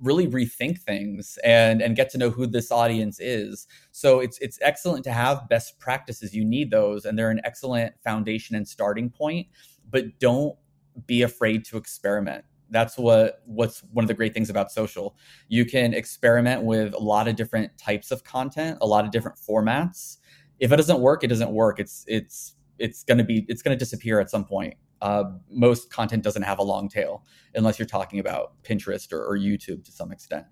really 0.00 0.26
rethink 0.26 0.80
things 0.80 1.38
and 1.44 1.80
and 1.80 1.94
get 1.94 2.10
to 2.10 2.18
know 2.18 2.30
who 2.30 2.46
this 2.46 2.72
audience 2.72 3.20
is. 3.20 3.66
So 3.92 4.18
it's 4.18 4.38
it's 4.40 4.58
excellent 4.60 5.04
to 5.04 5.12
have 5.12 5.48
best 5.48 5.78
practices. 5.78 6.34
You 6.34 6.44
need 6.44 6.70
those, 6.70 7.04
and 7.04 7.16
they're 7.16 7.30
an 7.30 7.40
excellent 7.44 7.94
foundation 8.02 8.56
and 8.56 8.66
starting 8.66 9.10
point. 9.10 9.46
But 9.88 10.18
don't 10.18 10.56
be 11.06 11.22
afraid 11.22 11.64
to 11.66 11.76
experiment 11.76 12.44
that's 12.72 12.98
what 12.98 13.42
what's 13.44 13.84
one 13.92 14.04
of 14.04 14.08
the 14.08 14.14
great 14.14 14.34
things 14.34 14.50
about 14.50 14.72
social. 14.72 15.16
You 15.48 15.64
can 15.64 15.94
experiment 15.94 16.64
with 16.64 16.94
a 16.94 16.98
lot 16.98 17.28
of 17.28 17.36
different 17.36 17.76
types 17.78 18.10
of 18.10 18.24
content 18.24 18.78
a 18.80 18.86
lot 18.86 19.04
of 19.04 19.10
different 19.12 19.38
formats. 19.38 20.16
If 20.58 20.72
it 20.72 20.76
doesn't 20.76 21.00
work 21.00 21.22
it 21.22 21.28
doesn't 21.28 21.52
work. 21.52 21.78
It's 21.78 22.04
it's 22.08 22.56
it's 22.78 23.04
going 23.04 23.18
to 23.18 23.24
be 23.24 23.46
it's 23.48 23.62
going 23.62 23.76
to 23.76 23.78
disappear 23.78 24.18
at 24.18 24.30
some 24.30 24.44
point. 24.44 24.74
Uh, 25.00 25.24
most 25.50 25.90
content 25.90 26.22
doesn't 26.22 26.42
have 26.42 26.58
a 26.58 26.62
long 26.62 26.88
tail 26.88 27.24
unless 27.54 27.78
you're 27.78 27.86
talking 27.86 28.20
about 28.20 28.52
pinterest 28.62 29.12
or, 29.12 29.24
or 29.24 29.36
youtube 29.36 29.84
to 29.84 29.90
some 29.90 30.12
extent. 30.12 30.44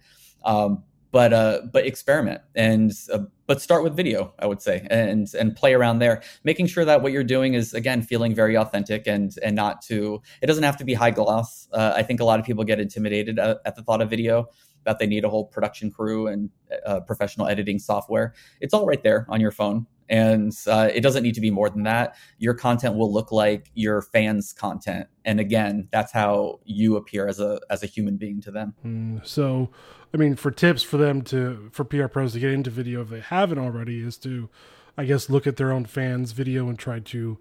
Um, 0.44 0.82
but 1.12 1.32
uh, 1.32 1.60
but 1.72 1.86
experiment 1.86 2.40
and 2.54 2.92
uh, 3.12 3.18
but 3.46 3.60
start 3.60 3.82
with 3.82 3.96
video 3.96 4.32
i 4.38 4.46
would 4.46 4.62
say 4.62 4.86
and 4.90 5.28
and 5.34 5.56
play 5.56 5.74
around 5.74 5.98
there 5.98 6.22
making 6.44 6.66
sure 6.66 6.84
that 6.84 7.02
what 7.02 7.12
you're 7.12 7.24
doing 7.24 7.54
is 7.54 7.74
again 7.74 8.02
feeling 8.02 8.34
very 8.34 8.56
authentic 8.56 9.06
and 9.06 9.34
and 9.42 9.56
not 9.56 9.82
too 9.82 10.20
it 10.42 10.46
doesn't 10.46 10.64
have 10.64 10.76
to 10.76 10.84
be 10.84 10.94
high 10.94 11.10
gloss. 11.10 11.68
Uh, 11.72 11.92
i 11.96 12.02
think 12.02 12.20
a 12.20 12.24
lot 12.24 12.38
of 12.38 12.46
people 12.46 12.64
get 12.64 12.80
intimidated 12.80 13.38
at, 13.38 13.58
at, 13.64 13.76
the 13.76 13.82
thought 13.82 14.00
of 14.00 14.10
video 14.10 14.46
that 14.84 14.98
they 14.98 15.06
need 15.06 15.24
a 15.24 15.28
whole 15.28 15.44
production 15.44 15.90
crew 15.90 16.26
and 16.26 16.50
uh, 16.86 17.00
professional 17.00 17.46
editing 17.46 17.78
software. 17.78 18.34
It's 18.60 18.72
all 18.72 18.86
right 18.86 19.02
there 19.02 19.26
on 19.28 19.40
your 19.40 19.50
phone 19.50 19.86
and 20.10 20.54
uh, 20.66 20.90
it 20.92 21.00
doesn't 21.00 21.22
need 21.22 21.34
to 21.34 21.40
be 21.40 21.50
more 21.50 21.70
than 21.70 21.84
that 21.84 22.16
your 22.38 22.52
content 22.52 22.96
will 22.96 23.12
look 23.12 23.32
like 23.32 23.70
your 23.74 24.02
fans 24.02 24.52
content 24.52 25.06
and 25.24 25.40
again 25.40 25.88
that's 25.90 26.12
how 26.12 26.60
you 26.64 26.96
appear 26.96 27.26
as 27.26 27.40
a 27.40 27.58
as 27.70 27.82
a 27.82 27.86
human 27.86 28.16
being 28.16 28.40
to 28.40 28.50
them 28.50 28.74
mm, 28.84 29.26
so 29.26 29.70
I 30.12 30.16
mean, 30.16 30.36
for 30.36 30.50
tips 30.50 30.82
for 30.82 30.96
them 30.96 31.22
to 31.22 31.70
for 31.72 31.84
PR 31.84 32.06
pros 32.06 32.32
to 32.32 32.40
get 32.40 32.52
into 32.52 32.70
video 32.70 33.02
if 33.02 33.10
they 33.10 33.20
haven't 33.20 33.58
already 33.58 34.00
is 34.00 34.16
to, 34.18 34.48
I 34.96 35.04
guess, 35.04 35.30
look 35.30 35.46
at 35.46 35.56
their 35.56 35.72
own 35.72 35.84
fans' 35.84 36.32
video 36.32 36.68
and 36.68 36.78
try 36.78 36.98
to 37.00 37.38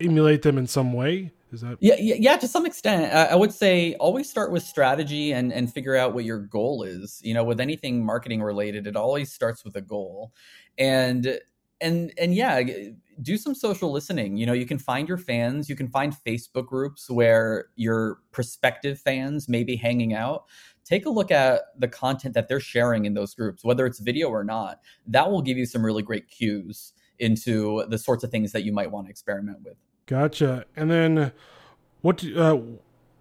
emulate 0.00 0.42
them 0.42 0.58
in 0.58 0.66
some 0.66 0.92
way. 0.92 1.32
Is 1.52 1.62
that 1.62 1.78
yeah 1.80 1.96
yeah, 1.98 2.16
yeah 2.18 2.36
to 2.36 2.48
some 2.48 2.66
extent? 2.66 3.14
I, 3.14 3.26
I 3.26 3.34
would 3.34 3.52
say 3.52 3.94
always 3.94 4.28
start 4.28 4.52
with 4.52 4.62
strategy 4.62 5.32
and 5.32 5.52
and 5.52 5.72
figure 5.72 5.96
out 5.96 6.14
what 6.14 6.24
your 6.24 6.38
goal 6.38 6.82
is. 6.82 7.20
You 7.24 7.34
know, 7.34 7.44
with 7.44 7.60
anything 7.60 8.04
marketing 8.04 8.42
related, 8.42 8.86
it 8.86 8.96
always 8.96 9.32
starts 9.32 9.64
with 9.64 9.76
a 9.76 9.82
goal, 9.82 10.32
and 10.76 11.38
and 11.82 12.12
and 12.18 12.34
yeah 12.34 12.62
do 13.20 13.36
some 13.36 13.54
social 13.54 13.92
listening 13.92 14.36
you 14.36 14.46
know 14.46 14.52
you 14.52 14.64
can 14.64 14.78
find 14.78 15.08
your 15.08 15.18
fans 15.18 15.68
you 15.68 15.76
can 15.76 15.88
find 15.88 16.14
facebook 16.26 16.66
groups 16.66 17.10
where 17.10 17.66
your 17.76 18.18
prospective 18.30 18.98
fans 18.98 19.48
may 19.48 19.62
be 19.62 19.76
hanging 19.76 20.14
out 20.14 20.44
take 20.84 21.06
a 21.06 21.10
look 21.10 21.30
at 21.30 21.62
the 21.78 21.88
content 21.88 22.34
that 22.34 22.48
they're 22.48 22.60
sharing 22.60 23.04
in 23.04 23.14
those 23.14 23.34
groups, 23.34 23.64
whether 23.64 23.86
it's 23.86 24.00
video 24.00 24.28
or 24.28 24.44
not. 24.44 24.80
That 25.06 25.30
will 25.30 25.42
give 25.42 25.56
you 25.56 25.66
some 25.66 25.84
really 25.84 26.02
great 26.02 26.28
cues 26.28 26.92
into 27.18 27.84
the 27.88 27.98
sorts 27.98 28.24
of 28.24 28.30
things 28.30 28.52
that 28.52 28.64
you 28.64 28.72
might 28.72 28.90
want 28.90 29.06
to 29.06 29.10
experiment 29.10 29.58
with. 29.62 29.76
Gotcha. 30.06 30.64
And 30.76 30.90
then, 30.90 31.32
what? 32.00 32.18
Do, 32.18 32.40
uh, 32.40 32.60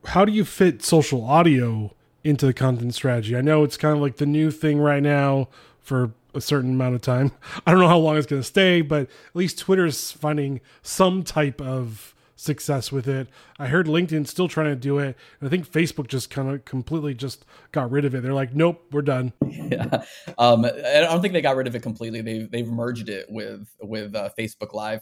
how 0.10 0.26
do 0.26 0.32
you 0.32 0.44
fit 0.44 0.84
social 0.84 1.24
audio 1.24 1.94
into 2.24 2.46
the 2.46 2.54
content 2.54 2.96
strategy? 2.96 3.38
I 3.38 3.42
know 3.42 3.64
it's 3.64 3.78
kind 3.78 3.96
of 3.96 4.02
like 4.02 4.18
the 4.18 4.26
new 4.26 4.50
thing 4.50 4.80
right 4.80 5.04
now 5.04 5.48
for 5.80 6.14
a 6.34 6.42
certain 6.42 6.72
amount 6.72 6.96
of 6.96 7.02
time. 7.02 7.32
I 7.66 7.72
don't 7.72 7.80
know 7.80 7.88
how 7.88 7.98
long 7.98 8.18
it's 8.18 8.28
going 8.28 8.42
to 8.42 8.48
stay, 8.48 8.82
but 8.82 9.04
at 9.04 9.36
least 9.36 9.60
Twitter's 9.60 10.12
finding 10.12 10.62
some 10.82 11.24
type 11.24 11.62
of 11.62 12.16
success 12.36 12.92
with 12.92 13.08
it. 13.08 13.28
I 13.60 13.68
heard 13.68 13.86
LinkedIn 13.86 14.28
still 14.28 14.48
trying 14.48 14.68
to 14.68 14.76
do 14.76 14.98
it. 14.98 15.16
I 15.42 15.48
think 15.48 15.70
Facebook 15.70 16.08
just 16.08 16.32
kind 16.32 16.50
of 16.50 16.66
completely 16.66 17.14
just 17.14 17.46
got 17.72 17.92
rid 17.92 18.04
of 18.04 18.16
it. 18.16 18.24
They're 18.24 18.34
like, 18.34 18.56
nope, 18.56 18.84
we're 18.92 19.04
done. 19.04 19.34
Yeah. 19.72 20.04
Um, 20.38 20.66
I 20.66 21.00
don't 21.00 21.22
think 21.22 21.32
they 21.32 21.42
got 21.42 21.56
rid 21.56 21.66
of 21.66 21.76
it 21.76 21.82
completely. 21.82 22.20
They've, 22.20 22.52
they've 22.52 22.68
merged 22.68 23.08
it 23.08 23.26
with, 23.30 23.70
with 23.82 24.14
uh, 24.16 24.30
Facebook 24.38 24.74
Live. 24.74 25.02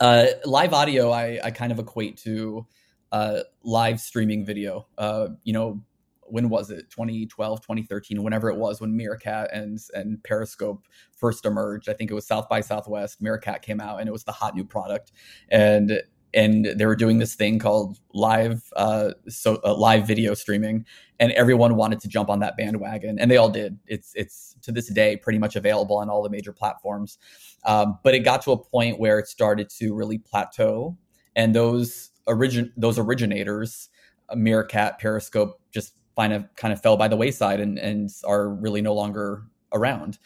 Uh, 0.00 0.26
live 0.44 0.72
audio, 0.72 1.12
I, 1.12 1.38
I 1.42 1.50
kind 1.52 1.70
of 1.70 1.78
equate 1.78 2.16
to 2.18 2.66
uh, 3.12 3.40
live 3.62 4.00
streaming 4.00 4.44
video. 4.44 4.88
Uh, 4.98 5.28
you 5.44 5.52
know, 5.52 5.82
when 6.28 6.48
was 6.48 6.70
it? 6.70 6.90
2012 6.90 7.60
2013 7.60 8.22
whenever 8.22 8.48
it 8.48 8.56
was 8.56 8.80
when 8.80 8.96
meerkat 8.96 9.50
and 9.52 9.78
and 9.94 10.22
periscope 10.24 10.86
first 11.16 11.44
emerged. 11.44 11.88
I 11.88 11.92
think 11.92 12.10
it 12.10 12.14
was 12.14 12.26
south 12.26 12.48
by 12.48 12.60
southwest 12.60 13.20
meerkat 13.20 13.62
came 13.62 13.80
out 13.80 14.00
and 14.00 14.08
it 14.08 14.12
was 14.12 14.24
the 14.24 14.32
hot 14.32 14.54
new 14.54 14.64
product. 14.64 15.12
And 15.48 16.02
and 16.34 16.66
they 16.66 16.84
were 16.84 16.96
doing 16.96 17.18
this 17.18 17.34
thing 17.34 17.58
called 17.58 17.98
live 18.12 18.62
uh, 18.76 19.12
so 19.28 19.58
uh, 19.64 19.74
live 19.74 20.06
video 20.06 20.34
streaming 20.34 20.84
and 21.18 21.32
everyone 21.32 21.76
wanted 21.76 22.00
to 22.00 22.08
jump 22.08 22.28
on 22.28 22.40
that 22.40 22.56
bandwagon 22.56 23.18
and 23.18 23.30
they 23.30 23.36
all 23.36 23.48
did. 23.48 23.78
It's 23.86 24.12
it's 24.14 24.54
to 24.62 24.72
this 24.72 24.88
day 24.92 25.16
pretty 25.16 25.38
much 25.38 25.56
available 25.56 25.96
on 25.96 26.10
all 26.10 26.22
the 26.22 26.30
major 26.30 26.52
platforms. 26.52 27.18
Um, 27.64 27.98
but 28.04 28.14
it 28.14 28.20
got 28.20 28.42
to 28.42 28.52
a 28.52 28.58
point 28.58 29.00
where 29.00 29.18
it 29.18 29.28
started 29.28 29.70
to 29.78 29.94
really 29.94 30.18
plateau 30.18 30.96
and 31.34 31.54
those 31.54 32.10
origin 32.26 32.72
those 32.76 32.98
originators 32.98 33.88
meerkat 34.34 34.98
periscope 34.98 35.60
just 35.72 35.94
kind 36.18 36.32
of 36.32 36.44
kind 36.56 36.72
of 36.72 36.82
fell 36.82 36.96
by 36.96 37.08
the 37.08 37.16
wayside 37.16 37.60
and 37.60 37.78
and 37.78 38.10
are 38.26 38.50
really 38.50 38.82
no 38.82 38.94
longer 38.94 39.44
around 39.72 40.16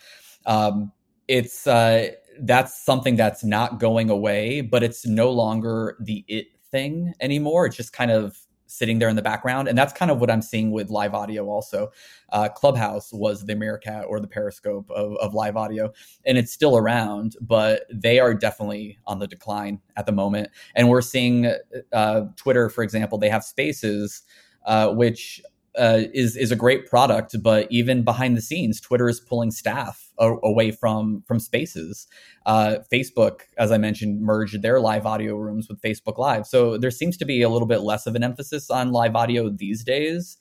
um, 0.46 0.92
it's 1.28 1.66
uh, 1.66 2.10
that's 2.40 2.82
something 2.84 3.16
that's 3.16 3.44
not 3.44 3.78
going 3.80 4.10
away, 4.10 4.60
but 4.60 4.82
it's 4.82 5.06
no 5.06 5.30
longer 5.30 5.96
the 6.00 6.24
it 6.28 6.48
thing 6.70 7.12
anymore. 7.20 7.66
It's 7.66 7.76
just 7.76 7.92
kind 7.92 8.10
of 8.10 8.38
sitting 8.66 9.00
there 9.00 9.10
in 9.10 9.16
the 9.16 9.22
background. 9.22 9.68
And 9.68 9.76
that's 9.76 9.92
kind 9.92 10.10
of 10.10 10.20
what 10.20 10.30
I'm 10.30 10.42
seeing 10.42 10.70
with 10.70 10.90
live 10.90 11.14
audio 11.14 11.48
also. 11.50 11.92
Uh, 12.30 12.48
Clubhouse 12.48 13.12
was 13.12 13.44
the 13.44 13.54
Meerkat 13.54 14.06
or 14.08 14.20
the 14.20 14.28
Periscope 14.28 14.90
of, 14.90 15.14
of 15.18 15.34
live 15.34 15.58
audio, 15.58 15.92
and 16.24 16.38
it's 16.38 16.52
still 16.52 16.78
around, 16.78 17.36
but 17.42 17.82
they 17.92 18.18
are 18.18 18.32
definitely 18.32 18.98
on 19.06 19.18
the 19.18 19.26
decline 19.26 19.80
at 19.96 20.06
the 20.06 20.12
moment. 20.12 20.48
And 20.74 20.88
we're 20.88 21.02
seeing 21.02 21.52
uh, 21.92 22.22
Twitter, 22.36 22.70
for 22.70 22.82
example, 22.82 23.18
they 23.18 23.28
have 23.28 23.44
spaces, 23.44 24.22
uh, 24.66 24.90
which 24.94 25.42
uh, 25.78 26.02
is 26.12 26.36
is 26.36 26.50
a 26.50 26.56
great 26.56 26.86
product, 26.86 27.36
but 27.42 27.66
even 27.70 28.02
behind 28.02 28.36
the 28.36 28.42
scenes, 28.42 28.80
Twitter 28.80 29.08
is 29.08 29.20
pulling 29.20 29.50
staff 29.50 30.10
a- 30.18 30.36
away 30.42 30.70
from 30.70 31.22
from 31.26 31.38
Spaces. 31.38 32.06
Uh, 32.46 32.76
Facebook, 32.92 33.42
as 33.56 33.70
I 33.70 33.78
mentioned, 33.78 34.20
merged 34.20 34.62
their 34.62 34.80
live 34.80 35.06
audio 35.06 35.36
rooms 35.36 35.68
with 35.68 35.80
Facebook 35.80 36.18
Live, 36.18 36.46
so 36.46 36.76
there 36.76 36.90
seems 36.90 37.16
to 37.18 37.24
be 37.24 37.42
a 37.42 37.48
little 37.48 37.68
bit 37.68 37.80
less 37.80 38.06
of 38.06 38.14
an 38.14 38.24
emphasis 38.24 38.70
on 38.70 38.92
live 38.92 39.14
audio 39.14 39.48
these 39.48 39.84
days. 39.84 40.36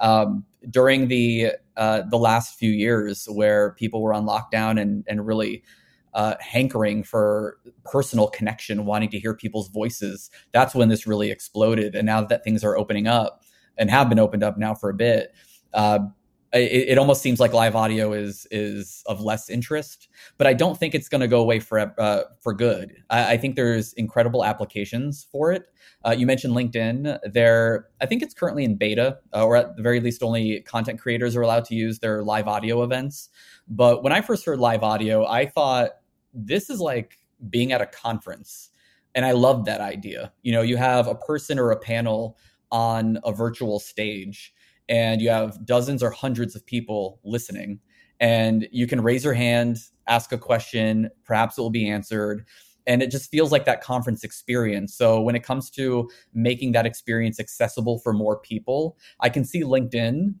Um, 0.00 0.44
during 0.70 1.08
the 1.08 1.52
uh, 1.76 2.02
the 2.08 2.18
last 2.18 2.56
few 2.56 2.70
years, 2.70 3.26
where 3.30 3.72
people 3.72 4.00
were 4.00 4.14
on 4.14 4.26
lockdown 4.26 4.80
and 4.80 5.04
and 5.08 5.26
really 5.26 5.64
uh, 6.14 6.34
hankering 6.40 7.02
for 7.02 7.58
personal 7.84 8.28
connection, 8.28 8.86
wanting 8.86 9.10
to 9.10 9.18
hear 9.18 9.34
people's 9.34 9.68
voices, 9.68 10.30
that's 10.52 10.74
when 10.74 10.88
this 10.88 11.06
really 11.06 11.30
exploded. 11.30 11.94
And 11.94 12.06
now 12.06 12.22
that 12.22 12.44
things 12.44 12.64
are 12.64 12.76
opening 12.76 13.06
up 13.06 13.42
and 13.78 13.90
have 13.90 14.08
been 14.08 14.18
opened 14.18 14.42
up 14.42 14.58
now 14.58 14.74
for 14.74 14.90
a 14.90 14.94
bit. 14.94 15.32
Uh, 15.72 16.00
it, 16.52 16.90
it, 16.90 16.98
almost 16.98 17.20
seems 17.20 17.40
like 17.40 17.52
live 17.52 17.76
audio 17.76 18.12
is 18.12 18.46
is 18.50 19.02
of 19.06 19.20
less 19.20 19.50
interest, 19.50 20.08
but 20.38 20.46
I 20.46 20.54
don't 20.54 20.78
think 20.78 20.94
it's 20.94 21.08
going 21.08 21.20
to 21.20 21.28
go 21.28 21.40
away 21.40 21.60
for 21.60 21.94
uh, 21.98 22.22
for 22.40 22.54
good. 22.54 23.02
I, 23.10 23.32
I, 23.32 23.36
think 23.36 23.54
there's 23.54 23.92
incredible 23.94 24.44
applications 24.44 25.26
for 25.30 25.52
it. 25.52 25.66
Uh, 26.06 26.14
you 26.16 26.26
mentioned 26.26 26.54
LinkedIn. 26.54 27.18
There, 27.32 27.88
I 28.00 28.06
think 28.06 28.22
it's 28.22 28.32
currently 28.32 28.64
in 28.64 28.76
beta, 28.76 29.18
uh, 29.34 29.44
or 29.44 29.56
at 29.56 29.76
the 29.76 29.82
very 29.82 30.00
least, 30.00 30.22
only 30.22 30.60
content 30.60 30.98
creators 30.98 31.36
are 31.36 31.42
allowed 31.42 31.66
to 31.66 31.74
use 31.74 31.98
their 31.98 32.22
live 32.22 32.48
audio 32.48 32.82
events. 32.82 33.28
But 33.68 34.02
when 34.02 34.12
I 34.12 34.22
first 34.22 34.46
heard 34.46 34.58
live 34.58 34.82
audio, 34.82 35.26
I 35.26 35.46
thought 35.46 35.90
this 36.32 36.70
is 36.70 36.80
like 36.80 37.18
being 37.50 37.72
at 37.72 37.82
a 37.82 37.86
conference, 37.86 38.70
and 39.14 39.26
I 39.26 39.32
loved 39.32 39.66
that 39.66 39.82
idea. 39.82 40.32
You 40.42 40.52
know, 40.52 40.62
you 40.62 40.78
have 40.78 41.08
a 41.08 41.14
person 41.14 41.58
or 41.58 41.72
a 41.72 41.78
panel 41.78 42.38
on 42.70 43.18
a 43.24 43.32
virtual 43.32 43.80
stage 43.80 44.52
and 44.88 45.20
you 45.20 45.28
have 45.28 45.64
dozens 45.66 46.02
or 46.02 46.10
hundreds 46.10 46.56
of 46.56 46.64
people 46.64 47.20
listening. 47.24 47.80
And 48.20 48.68
you 48.72 48.86
can 48.86 49.00
raise 49.02 49.24
your 49.24 49.34
hand 49.34 49.78
ask 50.06 50.32
a 50.32 50.38
question 50.38 51.10
perhaps 51.24 51.58
it 51.58 51.60
will 51.60 51.70
be 51.70 51.88
answered. 51.88 52.46
And 52.86 53.02
it 53.02 53.10
just 53.10 53.30
feels 53.30 53.52
like 53.52 53.66
that 53.66 53.82
conference 53.82 54.24
experience. 54.24 54.94
So 54.94 55.20
when 55.20 55.36
it 55.36 55.42
comes 55.42 55.68
to 55.72 56.08
making 56.32 56.72
that 56.72 56.86
experience 56.86 57.38
accessible 57.38 57.98
for 57.98 58.12
more 58.12 58.38
people 58.38 58.96
i 59.20 59.28
can 59.28 59.44
see 59.44 59.62
linkedin 59.62 60.34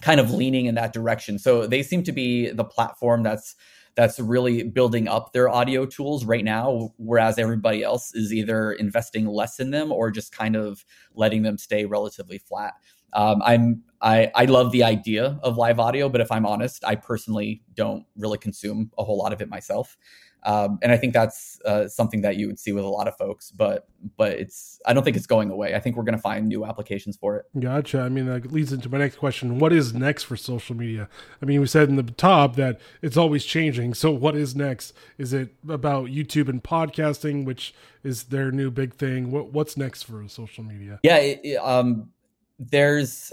kind 0.00 0.20
of 0.20 0.32
leaning 0.32 0.66
in 0.66 0.74
that 0.74 0.92
direction. 0.92 1.38
So 1.38 1.66
they 1.66 1.82
seem 1.82 2.02
to 2.04 2.12
be 2.12 2.50
the 2.50 2.64
platform 2.64 3.22
that's 3.22 3.54
that's 3.96 4.20
really 4.20 4.62
building 4.62 5.08
up 5.08 5.32
their 5.32 5.48
audio 5.48 5.86
tools 5.86 6.24
right 6.24 6.44
now, 6.44 6.92
whereas 6.98 7.38
everybody 7.38 7.82
else 7.82 8.14
is 8.14 8.32
either 8.32 8.72
investing 8.72 9.26
less 9.26 9.58
in 9.58 9.70
them 9.70 9.90
or 9.90 10.10
just 10.10 10.32
kind 10.32 10.54
of 10.54 10.84
letting 11.14 11.42
them 11.42 11.56
stay 11.58 11.86
relatively 11.86 12.38
flat. 12.38 12.74
Um, 13.14 13.42
I'm 13.44 13.82
I, 14.02 14.30
I 14.34 14.44
love 14.44 14.72
the 14.72 14.84
idea 14.84 15.38
of 15.42 15.56
live 15.56 15.80
audio, 15.80 16.10
but 16.10 16.20
if 16.20 16.30
I'm 16.30 16.44
honest, 16.44 16.84
I 16.84 16.96
personally 16.96 17.62
don't 17.74 18.04
really 18.14 18.36
consume 18.36 18.90
a 18.98 19.04
whole 19.04 19.16
lot 19.16 19.32
of 19.32 19.40
it 19.40 19.48
myself. 19.48 19.96
Um, 20.46 20.78
and 20.80 20.92
I 20.92 20.96
think 20.96 21.12
that's 21.12 21.60
uh, 21.64 21.88
something 21.88 22.20
that 22.20 22.36
you 22.36 22.46
would 22.46 22.58
see 22.58 22.70
with 22.70 22.84
a 22.84 22.88
lot 22.88 23.08
of 23.08 23.16
folks, 23.16 23.50
but 23.50 23.88
but 24.16 24.32
it's 24.32 24.80
I 24.86 24.92
don't 24.92 25.02
think 25.02 25.16
it's 25.16 25.26
going 25.26 25.50
away. 25.50 25.74
I 25.74 25.80
think 25.80 25.96
we're 25.96 26.04
going 26.04 26.14
to 26.14 26.22
find 26.22 26.46
new 26.46 26.64
applications 26.64 27.16
for 27.16 27.36
it. 27.36 27.46
Gotcha. 27.58 28.00
I 28.00 28.08
mean, 28.08 28.26
that 28.26 28.52
leads 28.52 28.72
into 28.72 28.88
my 28.88 28.98
next 28.98 29.16
question: 29.16 29.58
What 29.58 29.72
is 29.72 29.92
next 29.92 30.22
for 30.22 30.36
social 30.36 30.76
media? 30.76 31.08
I 31.42 31.46
mean, 31.46 31.60
we 31.60 31.66
said 31.66 31.88
in 31.88 31.96
the 31.96 32.04
top 32.04 32.54
that 32.54 32.80
it's 33.02 33.16
always 33.16 33.44
changing. 33.44 33.94
So, 33.94 34.12
what 34.12 34.36
is 34.36 34.54
next? 34.54 34.92
Is 35.18 35.32
it 35.32 35.52
about 35.68 36.06
YouTube 36.06 36.48
and 36.48 36.62
podcasting, 36.62 37.44
which 37.44 37.74
is 38.04 38.24
their 38.24 38.52
new 38.52 38.70
big 38.70 38.94
thing? 38.94 39.32
What 39.32 39.52
what's 39.52 39.76
next 39.76 40.04
for 40.04 40.26
social 40.28 40.62
media? 40.62 41.00
Yeah, 41.02 41.16
it, 41.16 41.56
um, 41.56 42.10
there's 42.58 43.32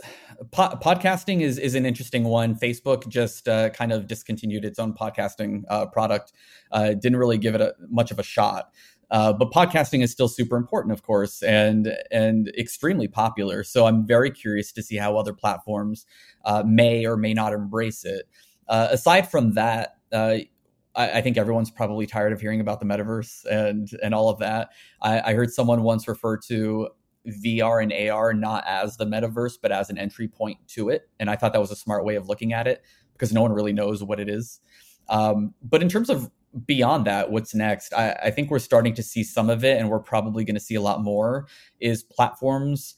po- 0.52 0.78
podcasting 0.84 1.42
is 1.42 1.58
is 1.58 1.76
an 1.76 1.86
interesting 1.86 2.24
one. 2.26 2.56
Facebook 2.56 3.08
just 3.08 3.48
uh, 3.48 3.70
kind 3.70 3.92
of 3.92 4.08
discontinued 4.08 4.66
its 4.66 4.80
own 4.80 4.94
podcasting 4.94 5.64
uh, 5.70 5.86
product. 5.86 6.34
Uh, 6.72 6.94
didn't 6.94 7.18
really 7.18 7.38
give 7.38 7.56
it 7.56 7.62
a, 7.62 7.74
much 7.90 8.12
of 8.12 8.20
a 8.20 8.24
shot. 8.24 8.72
Uh, 9.12 9.32
but 9.32 9.52
podcasting 9.52 10.04
is 10.04 10.12
still 10.12 10.28
super 10.28 10.58
important, 10.58 10.92
of 10.92 11.04
course, 11.04 11.44
and 11.44 11.94
and 12.12 12.52
extremely 12.58 13.08
popular. 13.08 13.64
So 13.64 13.86
I'm 13.86 14.06
very 14.06 14.32
curious 14.32 14.72
to 14.74 14.84
see 14.84 14.98
how 14.98 15.18
other 15.18 15.34
platforms 15.34 16.06
uh, 16.46 16.64
may 16.66 17.06
or 17.06 17.16
may 17.16 17.34
not 17.34 17.54
embrace 17.54 18.06
it. 18.06 18.28
Uh, 18.68 18.88
aside 18.92 19.30
from 19.30 19.54
that, 19.54 19.98
I, 20.14 20.48
I, 20.96 21.22
think 21.22 21.38
everyone's 21.38 21.70
probably 21.70 22.08
tired 22.08 22.32
of 22.32 22.40
hearing 22.40 22.62
about 22.62 22.80
the 22.80 22.86
metaverse 22.86 23.46
and 23.46 23.90
and 24.02 24.14
all 24.14 24.30
of 24.30 24.40
that. 24.40 24.70
I, 25.02 25.32
I 25.32 25.34
heard 25.34 25.52
someone 25.52 25.84
once 25.84 26.08
refer 26.08 26.38
to 26.48 26.90
VR 27.28 27.82
and 27.82 27.94
AR 28.10 28.34
not 28.34 28.64
as 28.68 28.98
the 28.98 29.06
metaverse, 29.06 29.58
but 29.62 29.72
as 29.72 29.90
an 29.90 29.98
entry 29.98 30.28
point 30.28 30.58
to 30.70 30.90
it. 30.90 31.10
And 31.20 31.30
I 31.30 31.36
thought 31.36 31.54
that 31.54 31.62
was 31.62 31.72
a 31.72 31.76
smart 31.76 32.06
way 32.06 32.16
of 32.16 32.28
looking 32.28 32.54
at 32.54 32.68
it 32.68 32.84
because 33.14 33.32
no 33.32 33.42
one 33.42 33.54
really 33.54 33.74
knows 33.74 34.04
what 34.04 34.20
it 34.20 34.30
is. 34.30 34.60
Um, 35.10 35.54
but 35.62 35.82
in 35.82 35.90
terms 35.90 36.10
of 36.10 36.32
beyond 36.66 37.06
that, 37.06 37.32
what's 37.32 37.56
next? 37.56 37.94
I, 37.94 38.12
I 38.26 38.32
think 38.32 38.52
we're 38.52 38.60
starting 38.60 38.94
to 38.96 39.04
see 39.04 39.24
some 39.24 39.50
of 39.50 39.64
it, 39.64 39.80
and 39.80 39.90
we're 39.90 40.00
probably 40.00 40.44
going 40.44 40.56
to 40.56 40.62
see 40.62 40.76
a 40.76 40.82
lot 40.82 41.02
more. 41.02 41.48
Is 41.80 42.04
platforms 42.04 42.96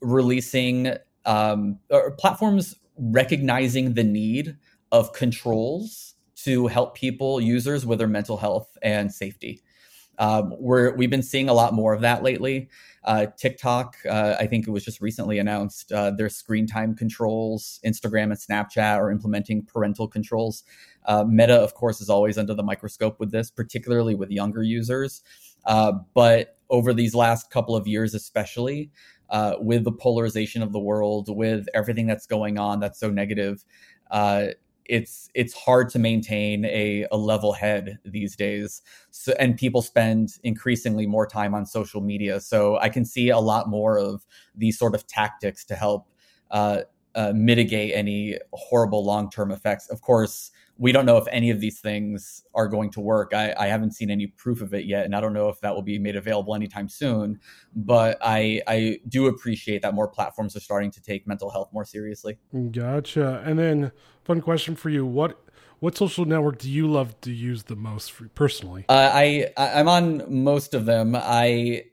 releasing 0.00 0.94
um, 1.24 1.78
or 1.90 2.12
platforms 2.12 2.76
recognizing 2.96 3.94
the 3.94 4.04
need 4.04 4.56
of 4.92 5.12
controls 5.12 6.14
to 6.44 6.66
help 6.66 6.94
people 6.94 7.40
users 7.40 7.84
with 7.84 7.98
their 7.98 8.08
mental 8.08 8.38
health 8.38 8.76
and 8.82 9.12
safety. 9.12 9.62
Um, 10.20 10.54
we're 10.58 10.94
we've 10.94 11.10
been 11.10 11.22
seeing 11.22 11.48
a 11.48 11.54
lot 11.54 11.74
more 11.74 11.92
of 11.92 12.02
that 12.02 12.22
lately. 12.22 12.68
Uh, 13.02 13.26
TikTok, 13.38 13.96
uh, 14.08 14.36
I 14.38 14.46
think 14.46 14.68
it 14.68 14.70
was 14.70 14.84
just 14.84 15.00
recently 15.00 15.38
announced 15.38 15.90
uh, 15.90 16.10
their 16.10 16.28
screen 16.28 16.66
time 16.66 16.94
controls. 16.94 17.80
Instagram 17.84 18.24
and 18.24 18.34
Snapchat 18.34 18.98
are 18.98 19.10
implementing 19.10 19.64
parental 19.64 20.06
controls. 20.06 20.62
Uh, 21.06 21.24
Meta, 21.24 21.54
of 21.54 21.72
course, 21.72 22.02
is 22.02 22.10
always 22.10 22.36
under 22.36 22.52
the 22.52 22.62
microscope 22.62 23.18
with 23.18 23.32
this, 23.32 23.50
particularly 23.50 24.14
with 24.14 24.30
younger 24.30 24.62
users. 24.62 25.22
Uh, 25.64 25.92
but 26.12 26.58
over 26.68 26.92
these 26.92 27.14
last 27.14 27.50
couple 27.50 27.74
of 27.74 27.86
years, 27.86 28.14
especially 28.14 28.90
uh, 29.30 29.54
with 29.58 29.84
the 29.84 29.92
polarization 29.92 30.62
of 30.62 30.72
the 30.72 30.78
world, 30.78 31.34
with 31.34 31.66
everything 31.72 32.06
that's 32.06 32.26
going 32.26 32.58
on 32.58 32.80
that's 32.80 33.00
so 33.00 33.08
negative, 33.08 33.64
it's 34.84 35.28
it's 35.34 35.54
hard 35.54 35.88
to 35.90 35.98
maintain 35.98 36.64
a, 36.64 37.06
a 37.12 37.16
level 37.16 37.52
head 37.52 37.98
these 38.04 38.36
days. 38.36 38.82
So, 39.10 39.32
and 39.38 39.56
people 39.56 39.82
spend 39.82 40.30
increasingly 40.42 41.06
more 41.06 41.26
time 41.26 41.54
on 41.54 41.66
social 41.66 42.00
media. 42.00 42.40
So 42.40 42.78
i 42.78 42.88
can 42.88 43.04
see 43.04 43.30
a 43.30 43.38
lot 43.38 43.68
more 43.68 43.98
of 43.98 44.26
these 44.54 44.78
sort 44.78 44.94
of 44.94 45.06
tactics 45.06 45.64
to 45.66 45.74
help 45.74 46.08
uh, 46.50 46.82
uh, 47.14 47.32
mitigate 47.34 47.92
any 47.94 48.38
horrible 48.52 49.04
long-term 49.04 49.50
effects. 49.50 49.88
Of 49.88 50.00
course 50.00 50.50
we 50.80 50.92
don't 50.92 51.04
know 51.04 51.18
if 51.18 51.26
any 51.30 51.50
of 51.50 51.60
these 51.60 51.78
things 51.78 52.42
are 52.54 52.66
going 52.66 52.90
to 52.92 53.00
work. 53.00 53.34
I, 53.34 53.54
I, 53.56 53.66
haven't 53.66 53.92
seen 53.92 54.10
any 54.10 54.26
proof 54.26 54.62
of 54.62 54.72
it 54.72 54.86
yet, 54.86 55.04
and 55.04 55.14
I 55.14 55.20
don't 55.20 55.34
know 55.34 55.50
if 55.50 55.60
that 55.60 55.74
will 55.74 55.82
be 55.82 55.98
made 55.98 56.16
available 56.16 56.54
anytime 56.54 56.88
soon. 56.88 57.38
But 57.76 58.16
I 58.22 58.62
I 58.66 58.98
do 59.06 59.26
appreciate 59.26 59.82
that 59.82 59.92
more 59.92 60.08
platforms 60.08 60.56
are 60.56 60.60
starting 60.60 60.90
to 60.92 61.02
take 61.02 61.26
mental 61.26 61.50
health 61.50 61.68
more 61.70 61.84
seriously. 61.84 62.38
Gotcha. 62.70 63.42
And 63.44 63.58
then, 63.58 63.92
fun 64.24 64.40
question 64.40 64.74
for 64.74 64.88
you: 64.88 65.04
what 65.04 65.38
what 65.80 65.98
social 65.98 66.24
network 66.24 66.58
do 66.58 66.70
you 66.70 66.90
love 66.90 67.20
to 67.20 67.30
use 67.30 67.64
the 67.64 67.76
most 67.76 68.10
for, 68.10 68.28
personally? 68.28 68.86
Uh, 68.88 69.10
I 69.12 69.48
I'm 69.58 69.86
on 69.86 70.42
most 70.42 70.72
of 70.72 70.86
them. 70.86 71.14
I 71.14 71.84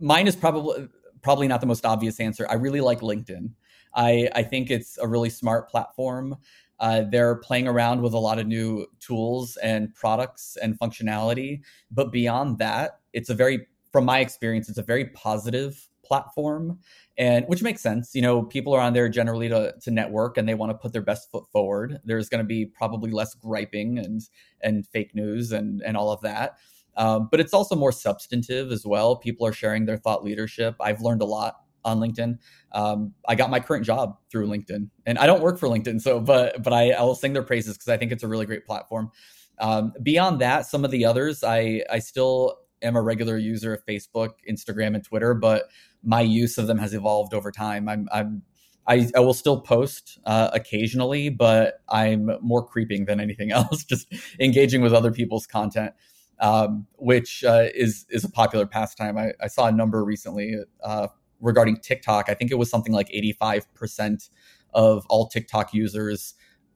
mine 0.00 0.26
is 0.26 0.34
probably 0.34 0.88
probably 1.22 1.46
not 1.46 1.60
the 1.60 1.66
most 1.68 1.86
obvious 1.86 2.18
answer. 2.18 2.44
I 2.50 2.54
really 2.54 2.80
like 2.80 3.00
LinkedIn. 3.02 3.50
I, 3.96 4.28
I 4.34 4.42
think 4.42 4.70
it's 4.70 4.98
a 4.98 5.08
really 5.08 5.30
smart 5.30 5.70
platform. 5.70 6.36
Uh, 6.78 7.02
they're 7.10 7.36
playing 7.36 7.66
around 7.66 8.02
with 8.02 8.12
a 8.12 8.18
lot 8.18 8.38
of 8.38 8.46
new 8.46 8.86
tools 9.00 9.56
and 9.62 9.94
products 9.94 10.56
and 10.62 10.78
functionality. 10.78 11.60
But 11.90 12.12
beyond 12.12 12.58
that, 12.58 13.00
it's 13.12 13.30
a 13.30 13.34
very, 13.34 13.66
from 13.92 14.04
my 14.04 14.20
experience, 14.20 14.68
it's 14.68 14.78
a 14.78 14.82
very 14.82 15.06
positive 15.06 15.88
platform. 16.04 16.78
And 17.18 17.46
which 17.46 17.62
makes 17.62 17.80
sense 17.80 18.14
you 18.14 18.20
know 18.22 18.42
people 18.42 18.74
are 18.74 18.80
on 18.80 18.92
there 18.92 19.08
generally 19.08 19.48
to, 19.48 19.74
to 19.80 19.90
network 19.90 20.36
and 20.36 20.46
they 20.46 20.54
want 20.54 20.70
to 20.70 20.76
put 20.76 20.92
their 20.92 21.02
best 21.02 21.30
foot 21.30 21.44
forward. 21.50 21.98
There's 22.04 22.28
going 22.28 22.42
to 22.42 22.46
be 22.46 22.66
probably 22.66 23.10
less 23.10 23.34
griping 23.34 23.98
and 23.98 24.20
and 24.62 24.86
fake 24.86 25.14
news 25.14 25.52
and 25.52 25.82
and 25.82 25.96
all 25.96 26.12
of 26.12 26.20
that. 26.20 26.58
Um, 26.96 27.28
but 27.30 27.40
it's 27.40 27.52
also 27.52 27.74
more 27.74 27.92
substantive 27.92 28.72
as 28.72 28.86
well. 28.86 29.16
People 29.16 29.46
are 29.46 29.52
sharing 29.52 29.84
their 29.84 29.98
thought 29.98 30.24
leadership. 30.24 30.76
I've 30.80 31.02
learned 31.02 31.22
a 31.22 31.26
lot 31.26 31.56
on 31.86 32.00
LinkedIn. 32.00 32.38
Um, 32.72 33.14
I 33.26 33.34
got 33.34 33.48
my 33.48 33.60
current 33.60 33.86
job 33.86 34.18
through 34.30 34.48
LinkedIn, 34.48 34.90
and 35.06 35.18
I 35.18 35.26
don't 35.26 35.40
work 35.40 35.58
for 35.58 35.68
LinkedIn, 35.68 36.02
so 36.02 36.20
but 36.20 36.62
but 36.62 36.72
I, 36.72 36.90
I 36.90 37.02
will 37.02 37.14
sing 37.14 37.32
their 37.32 37.42
praises 37.42 37.78
because 37.78 37.88
I 37.88 37.96
think 37.96 38.12
it's 38.12 38.22
a 38.22 38.28
really 38.28 38.44
great 38.44 38.66
platform. 38.66 39.10
Um, 39.58 39.94
beyond 40.02 40.40
that, 40.40 40.66
some 40.66 40.84
of 40.84 40.90
the 40.90 41.06
others, 41.06 41.42
I 41.42 41.82
I 41.90 42.00
still 42.00 42.58
am 42.82 42.96
a 42.96 43.02
regular 43.02 43.38
user 43.38 43.72
of 43.72 43.86
Facebook, 43.86 44.32
Instagram, 44.48 44.94
and 44.94 45.02
Twitter, 45.02 45.32
but 45.32 45.70
my 46.02 46.20
use 46.20 46.58
of 46.58 46.66
them 46.66 46.78
has 46.78 46.92
evolved 46.92 47.32
over 47.32 47.50
time. 47.50 47.88
I'm 47.88 48.08
I'm 48.12 48.42
I, 48.86 49.08
I 49.16 49.20
will 49.20 49.34
still 49.34 49.60
post 49.60 50.18
uh, 50.26 50.50
occasionally, 50.52 51.28
but 51.28 51.80
I'm 51.88 52.30
more 52.40 52.64
creeping 52.64 53.06
than 53.06 53.20
anything 53.20 53.50
else, 53.52 53.84
just 53.84 54.12
engaging 54.38 54.80
with 54.82 54.92
other 54.92 55.10
people's 55.12 55.46
content, 55.46 55.92
um, 56.40 56.86
which 56.96 57.44
uh, 57.44 57.66
is 57.74 58.06
is 58.10 58.24
a 58.24 58.30
popular 58.30 58.66
pastime. 58.66 59.18
I, 59.18 59.32
I 59.40 59.48
saw 59.48 59.66
a 59.66 59.72
number 59.72 60.04
recently 60.04 60.56
uh, 60.82 61.08
regarding 61.40 61.78
TikTok, 61.78 62.28
I 62.28 62.34
think 62.34 62.50
it 62.50 62.56
was 62.56 62.70
something 62.70 62.92
like 62.92 63.08
85% 63.08 64.30
of 64.74 65.06
all 65.08 65.28
TikTok 65.28 65.72
users 65.74 66.34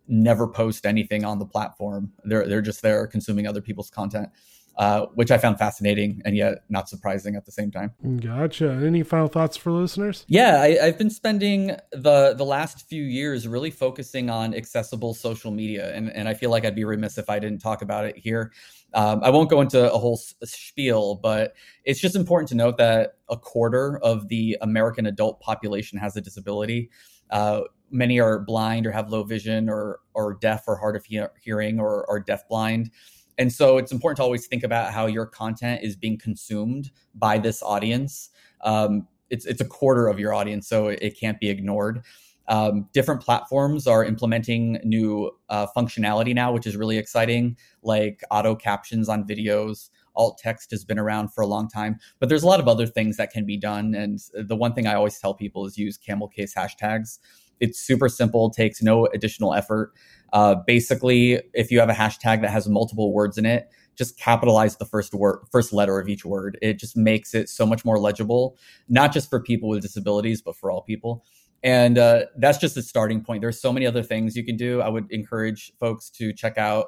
never 0.09 0.49
post 0.49 0.87
anything 0.87 1.25
on 1.25 1.39
the 1.39 1.47
platform. 1.47 2.13
They're 2.25 2.47
they're 2.47 2.63
just 2.63 2.83
there 2.83 3.07
consuming 3.07 3.47
other 3.47 3.61
people's 3.61 3.91
content. 3.91 4.31
Uh, 4.77 5.07
which 5.15 5.31
I 5.31 5.37
found 5.37 5.59
fascinating 5.59 6.23
and 6.25 6.35
yet 6.35 6.65
not 6.71 6.89
surprising 6.89 7.37
at 7.37 7.45
the 7.45 7.53
same 7.53 7.71
time. 7.71 7.93
Gotcha. 8.19 8.71
Any 8.71 9.03
final 9.03 9.27
thoughts 9.27 9.55
for 9.55 9.73
listeners? 9.73 10.25
Yeah, 10.27 10.63
I, 10.63 10.87
have 10.87 10.97
been 10.97 11.11
spending 11.11 11.77
the 11.93 12.33
the 12.35 12.47
last 12.47 12.89
few 12.89 13.03
years 13.03 13.47
really 13.47 13.71
focusing 13.71 14.31
on 14.31 14.55
accessible 14.55 15.13
social 15.13 15.51
media, 15.51 15.95
and 15.95 16.11
and 16.11 16.29
I 16.29 16.35
feel 16.35 16.49
like 16.49 16.65
I'd 16.65 16.77
be 16.77 16.85
remiss 16.85 17.19
if 17.19 17.29
I 17.29 17.39
didn't 17.39 17.59
talk 17.59 17.83
about 17.83 18.07
it 18.07 18.17
here. 18.17 18.53
Um, 18.95 19.21
I 19.23 19.31
won't 19.31 19.49
go 19.51 19.61
into 19.61 19.93
a 19.93 19.99
whole 19.99 20.17
spiel, 20.17 21.17
but 21.17 21.55
it's 21.85 22.01
just 22.01 22.17
important 22.17 22.49
to 22.49 22.57
note 22.57 22.77
that 22.79 23.19
a 23.29 23.37
quarter 23.37 23.99
of 23.99 24.29
the 24.29 24.59
American 24.61 25.07
adult 25.07 25.41
population 25.41 25.99
has 25.99 26.17
a 26.17 26.21
disability. 26.21 26.91
Uh, 27.31 27.63
many 27.91 28.21
are 28.21 28.41
blind 28.41 28.87
or 28.87 28.91
have 28.91 29.11
low 29.11 29.23
vision 29.23 29.69
or 29.69 30.01
or 30.15 30.35
deaf 30.35 30.65
or 30.67 30.77
hard 30.77 30.97
of 30.97 31.05
he- 31.05 31.23
hearing 31.43 31.79
or, 31.79 32.05
or 32.09 32.21
deaf 32.21 32.49
blind. 32.49 32.91
And 33.39 33.53
so 33.53 33.79
it's 33.79 33.93
important 33.93 34.19
to 34.19 34.23
always 34.23 34.47
think 34.47 34.65
about 34.65 34.93
how 34.93 35.07
your 35.07 35.27
content 35.27 35.83
is 35.83 35.97
being 35.97 36.19
consumed 36.19 36.91
by 37.15 37.39
this 37.39 37.63
audience. 37.63 38.31
Um, 38.63 39.09
it's 39.31 39.47
it's 39.47 39.61
a 39.61 39.65
quarter 39.65 40.09
of 40.09 40.19
your 40.19 40.35
audience, 40.35 40.69
so 40.69 40.89
it 40.89 41.19
can't 41.19 41.39
be 41.41 41.49
ignored. 41.49 42.03
Um, 42.51 42.89
different 42.93 43.23
platforms 43.23 43.87
are 43.87 44.05
implementing 44.05 44.81
new 44.83 45.31
uh, 45.49 45.69
functionality 45.75 46.35
now, 46.35 46.53
which 46.53 46.67
is 46.67 46.77
really 46.77 46.99
exciting, 46.99 47.57
like 47.85 48.23
auto 48.29 48.57
captions 48.57 49.09
on 49.09 49.25
videos. 49.25 49.89
Alt 50.17 50.39
text 50.39 50.73
has 50.73 50.85
been 50.85 50.99
around 50.99 51.33
for 51.33 51.43
a 51.43 51.47
long 51.47 51.69
time, 51.69 51.97
but 52.19 52.29
there's 52.29 52.43
a 52.43 52.49
lot 52.49 52.59
of 52.59 52.67
other 52.67 52.89
things 52.89 53.17
that 53.19 53.31
can 53.31 53.47
be 53.47 53.57
done. 53.57 53.95
And 53.95 54.19
the 54.35 54.57
one 54.57 54.75
thing 54.75 54.89
I 54.89 54.95
always 54.95 55.17
tell 55.17 55.33
people 55.33 55.65
is 55.65 55.79
use 55.79 55.97
camel 55.97 56.27
case 56.27 56.53
hashtags. 56.53 57.21
It's 57.61 57.79
super 57.79 58.09
simple, 58.09 58.51
takes 58.51 58.83
no 58.83 59.07
additional 59.07 59.55
effort. 59.55 59.93
Uh, 60.33 60.57
basically, 60.67 61.41
if 61.55 61.71
you 61.71 61.79
have 61.79 61.89
a 61.89 61.95
hashtag 61.95 62.41
that 62.41 62.51
has 62.51 62.69
multiple 62.69 63.13
words 63.13 63.39
in 63.39 63.47
it, 63.47 63.71
just 63.97 64.19
capitalize 64.19 64.77
the 64.77 64.87
first 64.87 65.15
word, 65.15 65.41
first 65.53 65.73
letter 65.73 66.01
of 66.01 66.09
each 66.09 66.25
word. 66.25 66.59
It 66.63 66.81
just 66.81 66.97
makes 66.97 67.33
it 67.33 67.49
so 67.49 67.65
much 67.65 67.85
more 67.85 67.99
legible, 67.99 68.57
not 68.89 69.13
just 69.13 69.31
for 69.31 69.41
people 69.41 69.69
with 69.69 69.83
disabilities, 69.83 70.43
but 70.43 70.57
for 70.57 70.71
all 70.71 70.83
people 70.83 71.23
and 71.63 71.99
uh, 71.99 72.23
that's 72.39 72.59
just 72.59 72.77
a 72.77 72.83
starting 72.83 73.23
point. 73.23 73.41
There's 73.41 73.61
so 73.61 73.73
many 73.73 73.87
other 73.87 74.03
things 74.03 74.37
you 74.37 74.45
can 74.45 74.57
do. 74.57 74.81
I 74.81 74.89
would 74.89 75.11
encourage 75.11 75.73
folks 75.79 76.11
to 76.11 76.33
check 76.33 76.59
out 76.59 76.87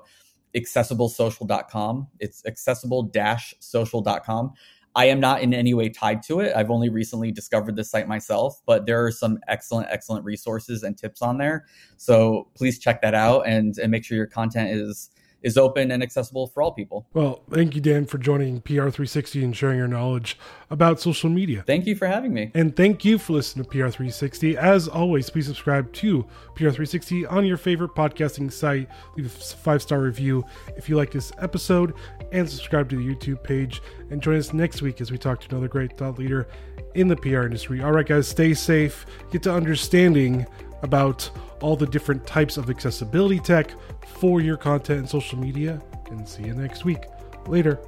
accessiblesocial.com 0.55 2.09
it's 2.21 2.45
accessible-social.com 2.45 4.53
i 4.95 5.07
am 5.07 5.19
not 5.19 5.41
in 5.41 5.55
any 5.55 5.73
way 5.73 5.89
tied 5.89 6.23
to 6.23 6.41
it. 6.41 6.55
I've 6.55 6.71
only 6.71 6.91
recently 6.91 7.33
discovered 7.33 7.77
this 7.77 7.91
site 7.91 8.07
myself 8.07 8.61
but 8.67 8.87
there 8.87 9.05
are 9.05 9.11
some 9.11 9.39
excellent 9.49 9.89
excellent 9.91 10.25
resources 10.25 10.83
and 10.83 10.99
tips 10.99 11.23
on 11.23 11.39
there. 11.39 11.65
So 11.97 12.49
please 12.55 12.79
check 12.79 13.01
that 13.01 13.15
out 13.15 13.47
and 13.47 13.77
and 13.79 13.91
make 13.91 14.05
sure 14.05 14.17
your 14.17 14.27
content 14.27 14.71
is 14.71 15.11
is 15.43 15.57
open 15.57 15.91
and 15.91 16.03
accessible 16.03 16.47
for 16.47 16.63
all 16.63 16.73
people. 16.73 17.07
Well, 17.13 17.43
thank 17.51 17.75
you, 17.75 17.81
Dan, 17.81 18.07
for 18.07 18.19
joining 18.19 18.61
PR360 18.61 19.43
and 19.43 19.57
sharing 19.57 19.79
your 19.79 19.89
knowledge 19.89 20.39
about 20.71 21.01
social 21.01 21.29
media. 21.31 21.65
Thank 21.67 21.87
you 21.87 21.95
for 21.95 22.07
having 22.07 22.33
me. 22.33 22.51
And 22.55 22.75
thank 22.75 23.05
you 23.05 23.19
for 23.19 23.35
listening 23.35 23.65
to 23.65 23.71
PR360. 23.71 24.55
As 24.55 24.89
always, 24.89 25.29
please 25.31 25.47
subscribe 25.47 25.93
to 25.95 26.27
PR360 26.57 27.31
on 27.31 27.45
your 27.45 27.57
favorite 27.57 27.95
podcasting 27.95 28.53
site. 28.53 28.89
Leave 29.17 29.27
a 29.27 29.29
five 29.29 29.83
star 29.83 30.01
review 30.01 30.45
if 30.77 30.89
you 30.89 30.97
like 30.97 31.11
this 31.11 31.33
episode, 31.39 31.95
and 32.33 32.49
subscribe 32.49 32.89
to 32.91 32.97
the 32.97 33.03
YouTube 33.03 33.43
page. 33.43 33.83
And 34.11 34.23
join 34.23 34.37
us 34.37 34.53
next 34.53 34.83
week 34.83 35.01
as 35.01 35.11
we 35.11 35.19
talk 35.19 35.41
to 35.41 35.49
another 35.51 35.69
great 35.69 35.97
thought 35.97 36.19
leader 36.19 36.49
in 36.95 37.09
the 37.09 37.17
PR 37.17 37.43
industry. 37.43 37.83
All 37.83 37.93
right, 37.93 38.07
guys, 38.07 38.29
stay 38.29 38.55
safe, 38.55 39.07
get 39.31 39.43
to 39.45 39.53
understanding 39.53 40.47
about 40.83 41.31
all 41.61 41.77
the 41.77 41.87
different 41.87 42.27
types 42.27 42.57
of 42.57 42.69
accessibility 42.69 43.39
tech 43.39 43.75
for 44.07 44.41
your 44.41 44.57
content 44.57 45.01
and 45.01 45.09
social 45.09 45.39
media. 45.39 45.81
And 46.11 46.29
see 46.29 46.45
you 46.45 46.55
next 46.55 46.85
week. 46.85 47.05
Later. 47.47 47.81